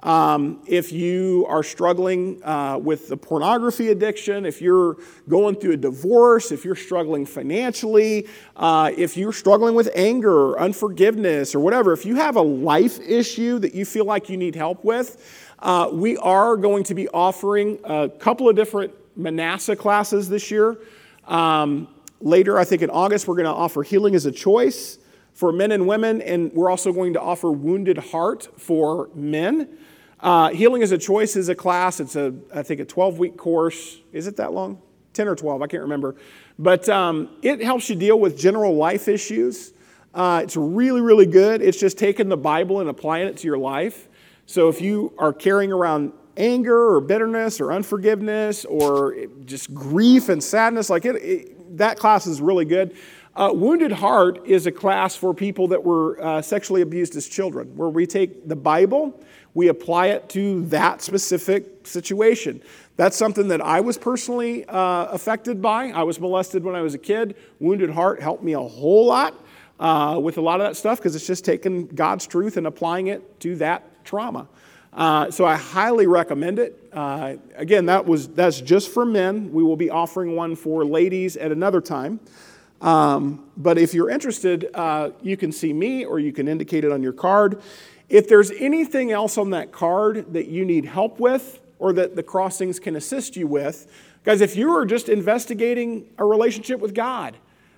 [0.03, 4.97] Um, if you are struggling uh, with the pornography addiction, if you're
[5.29, 8.27] going through a divorce, if you're struggling financially,
[8.57, 12.99] uh, if you're struggling with anger or unforgiveness or whatever, if you have a life
[13.01, 17.09] issue that you feel like you need help with, uh, we are going to be
[17.11, 20.79] offering a couple of different Manasseh classes this year.
[21.29, 21.87] Um,
[22.21, 24.99] later, I think in August, we're going to offer Healing as a Choice
[25.33, 29.79] for men and women, and we're also going to offer Wounded Heart for men.
[30.23, 31.99] Uh, Healing as a Choice is a class.
[31.99, 33.99] It's a, I think, a 12 week course.
[34.13, 34.81] Is it that long?
[35.15, 36.15] 10 or 12, I can't remember.
[36.59, 39.73] But um, it helps you deal with general life issues.
[40.15, 41.61] Uh, it's really, really good.
[41.61, 44.09] It's just taking the Bible and applying it to your life.
[44.47, 50.43] So if you are carrying around anger or bitterness or unforgiveness or just grief and
[50.43, 52.95] sadness, like it, it that class is really good.
[53.35, 57.75] Uh, Wounded Heart is a class for people that were uh, sexually abused as children,
[57.77, 59.19] where we take the Bible,
[59.55, 62.61] we apply it to that specific situation.
[62.97, 65.89] That's something that I was personally uh, affected by.
[65.93, 67.37] I was molested when I was a kid.
[67.59, 69.35] Wounded Heart helped me a whole lot
[69.81, 73.07] uh, with a lot of that stuff because it's just taking God's truth and applying
[73.07, 74.47] it to that trauma.
[74.93, 76.79] Uh, so I highly recommend it.
[76.93, 79.51] Uh, again, that was that's just for men.
[79.51, 82.21] We will be offering one for ladies at another time.
[82.83, 86.93] Um, but if you're interested, uh, you can see me or you can indicate it
[86.93, 87.63] on your card.
[88.09, 92.23] If there's anything else on that card that you need help with or that the
[92.23, 93.91] crossings can assist you with,
[94.25, 97.37] guys, if you are just investigating a relationship with God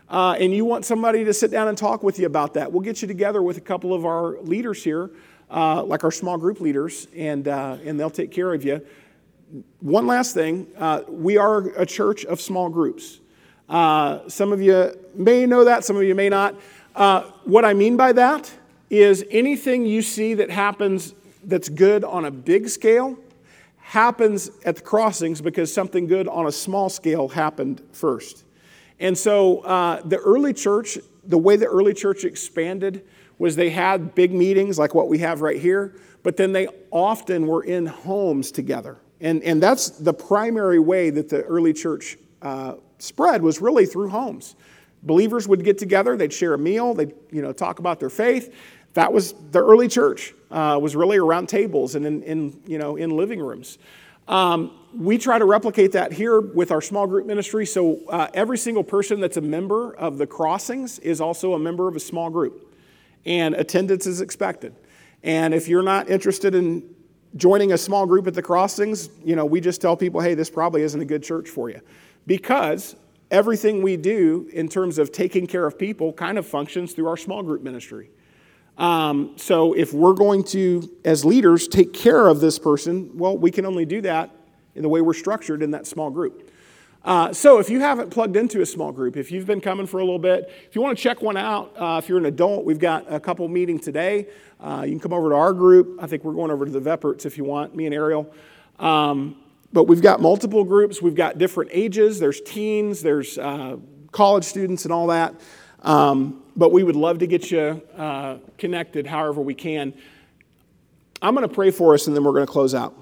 [0.09, 2.83] uh, and you want somebody to sit down and talk with you about that, we'll
[2.83, 5.11] get you together with a couple of our leaders here
[5.51, 8.85] uh, like our small group leaders, and, uh, and they'll take care of you.
[9.81, 13.21] One last thing uh, we are a church of small groups.
[13.69, 16.55] Uh, some of you may know that, some of you may not.
[16.95, 18.53] Uh, what I mean by that
[18.91, 23.19] is anything you see that happens that's good on a big scale
[23.79, 28.45] happens at the crossings because something good on a small scale happened first.
[28.99, 33.05] And so uh, the early church, the way the early church expanded,
[33.39, 37.47] was they had big meetings like what we have right here, but then they often
[37.47, 38.97] were in homes together.
[39.21, 42.75] And, and that's the primary way that the early church uh,
[43.05, 44.57] spread was really through homes.
[45.03, 48.55] Believers would get together, they'd share a meal, they'd you know, talk about their faith.
[48.95, 52.97] That was the early church, uh, was really around tables and in, in, you know,
[52.97, 53.79] in living rooms.
[54.29, 57.67] Um, we try to replicate that here with our small group ministry.
[57.67, 61.89] So uh, every single person that's a member of the crossings is also a member
[61.89, 62.73] of a small group
[63.27, 64.75] and attendance is expected.
[65.23, 66.95] And if you're not interested in
[67.37, 70.51] joining a small group at the crossings, you know, we just tell people, hey, this
[70.51, 71.81] probably isn't a good church for you.
[72.27, 72.97] Because
[73.31, 77.17] everything we do in terms of taking care of people kind of functions through our
[77.17, 78.11] small group ministry.
[78.79, 83.51] Um, so if we're going to, as leaders, take care of this person, well, we
[83.51, 84.31] can only do that
[84.75, 86.51] in the way we're structured in that small group.
[87.05, 90.01] Uh, so, if you haven't plugged into a small group, if you've been coming for
[90.01, 92.65] a little bit, if you want to check one out, uh, if you're an adult,
[92.65, 94.27] we've got a couple meeting today.
[94.59, 95.99] Uh, you can come over to our group.
[96.01, 98.33] I think we're going over to the Veperts if you want, me and Ariel.
[98.79, 99.37] Um,
[99.75, 101.03] but we've got multiple groups.
[101.03, 102.21] We've got different ages.
[102.21, 103.77] There's teens, there's uh,
[104.13, 105.35] college students, and all that.
[105.83, 109.93] Um, but we would love to get you uh, connected however we can.
[111.21, 112.95] I'm going to pray for us, and then we're going to close out.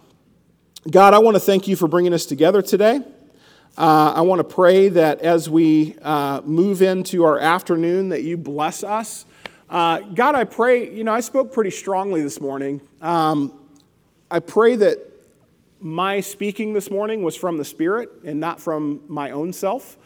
[0.90, 3.02] God, I want to thank you for bringing us together today.
[3.76, 8.38] Uh, I want to pray that as we uh, move into our afternoon, that you
[8.38, 9.26] bless us.
[9.68, 12.80] Uh, God, I pray, you know, I spoke pretty strongly this morning.
[13.02, 13.52] Um,
[14.30, 15.11] I pray that
[15.82, 19.98] my speaking this morning was from the Spirit and not from my own self.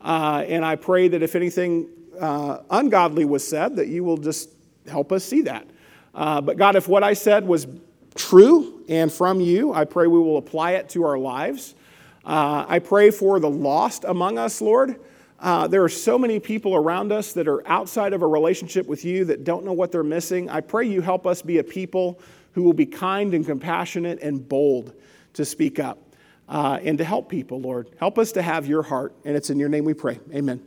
[0.00, 4.50] Uh, and I pray that if anything uh, ungodly was said, that you will just
[4.86, 5.66] help us see that.
[6.14, 7.66] Uh, but God, if what I said was
[8.14, 11.74] true and from you, I pray we will apply it to our lives.
[12.24, 14.98] Uh, I pray for the lost among us, Lord.
[15.40, 19.04] Uh, there are so many people around us that are outside of a relationship with
[19.04, 20.48] you that don't know what they're missing.
[20.48, 22.18] I pray you help us be a people
[22.52, 24.94] who will be kind and compassionate and bold
[25.38, 25.98] to speak up
[26.48, 27.90] uh, and to help people, Lord.
[27.98, 29.14] Help us to have your heart.
[29.24, 30.18] And it's in your name we pray.
[30.34, 30.66] Amen.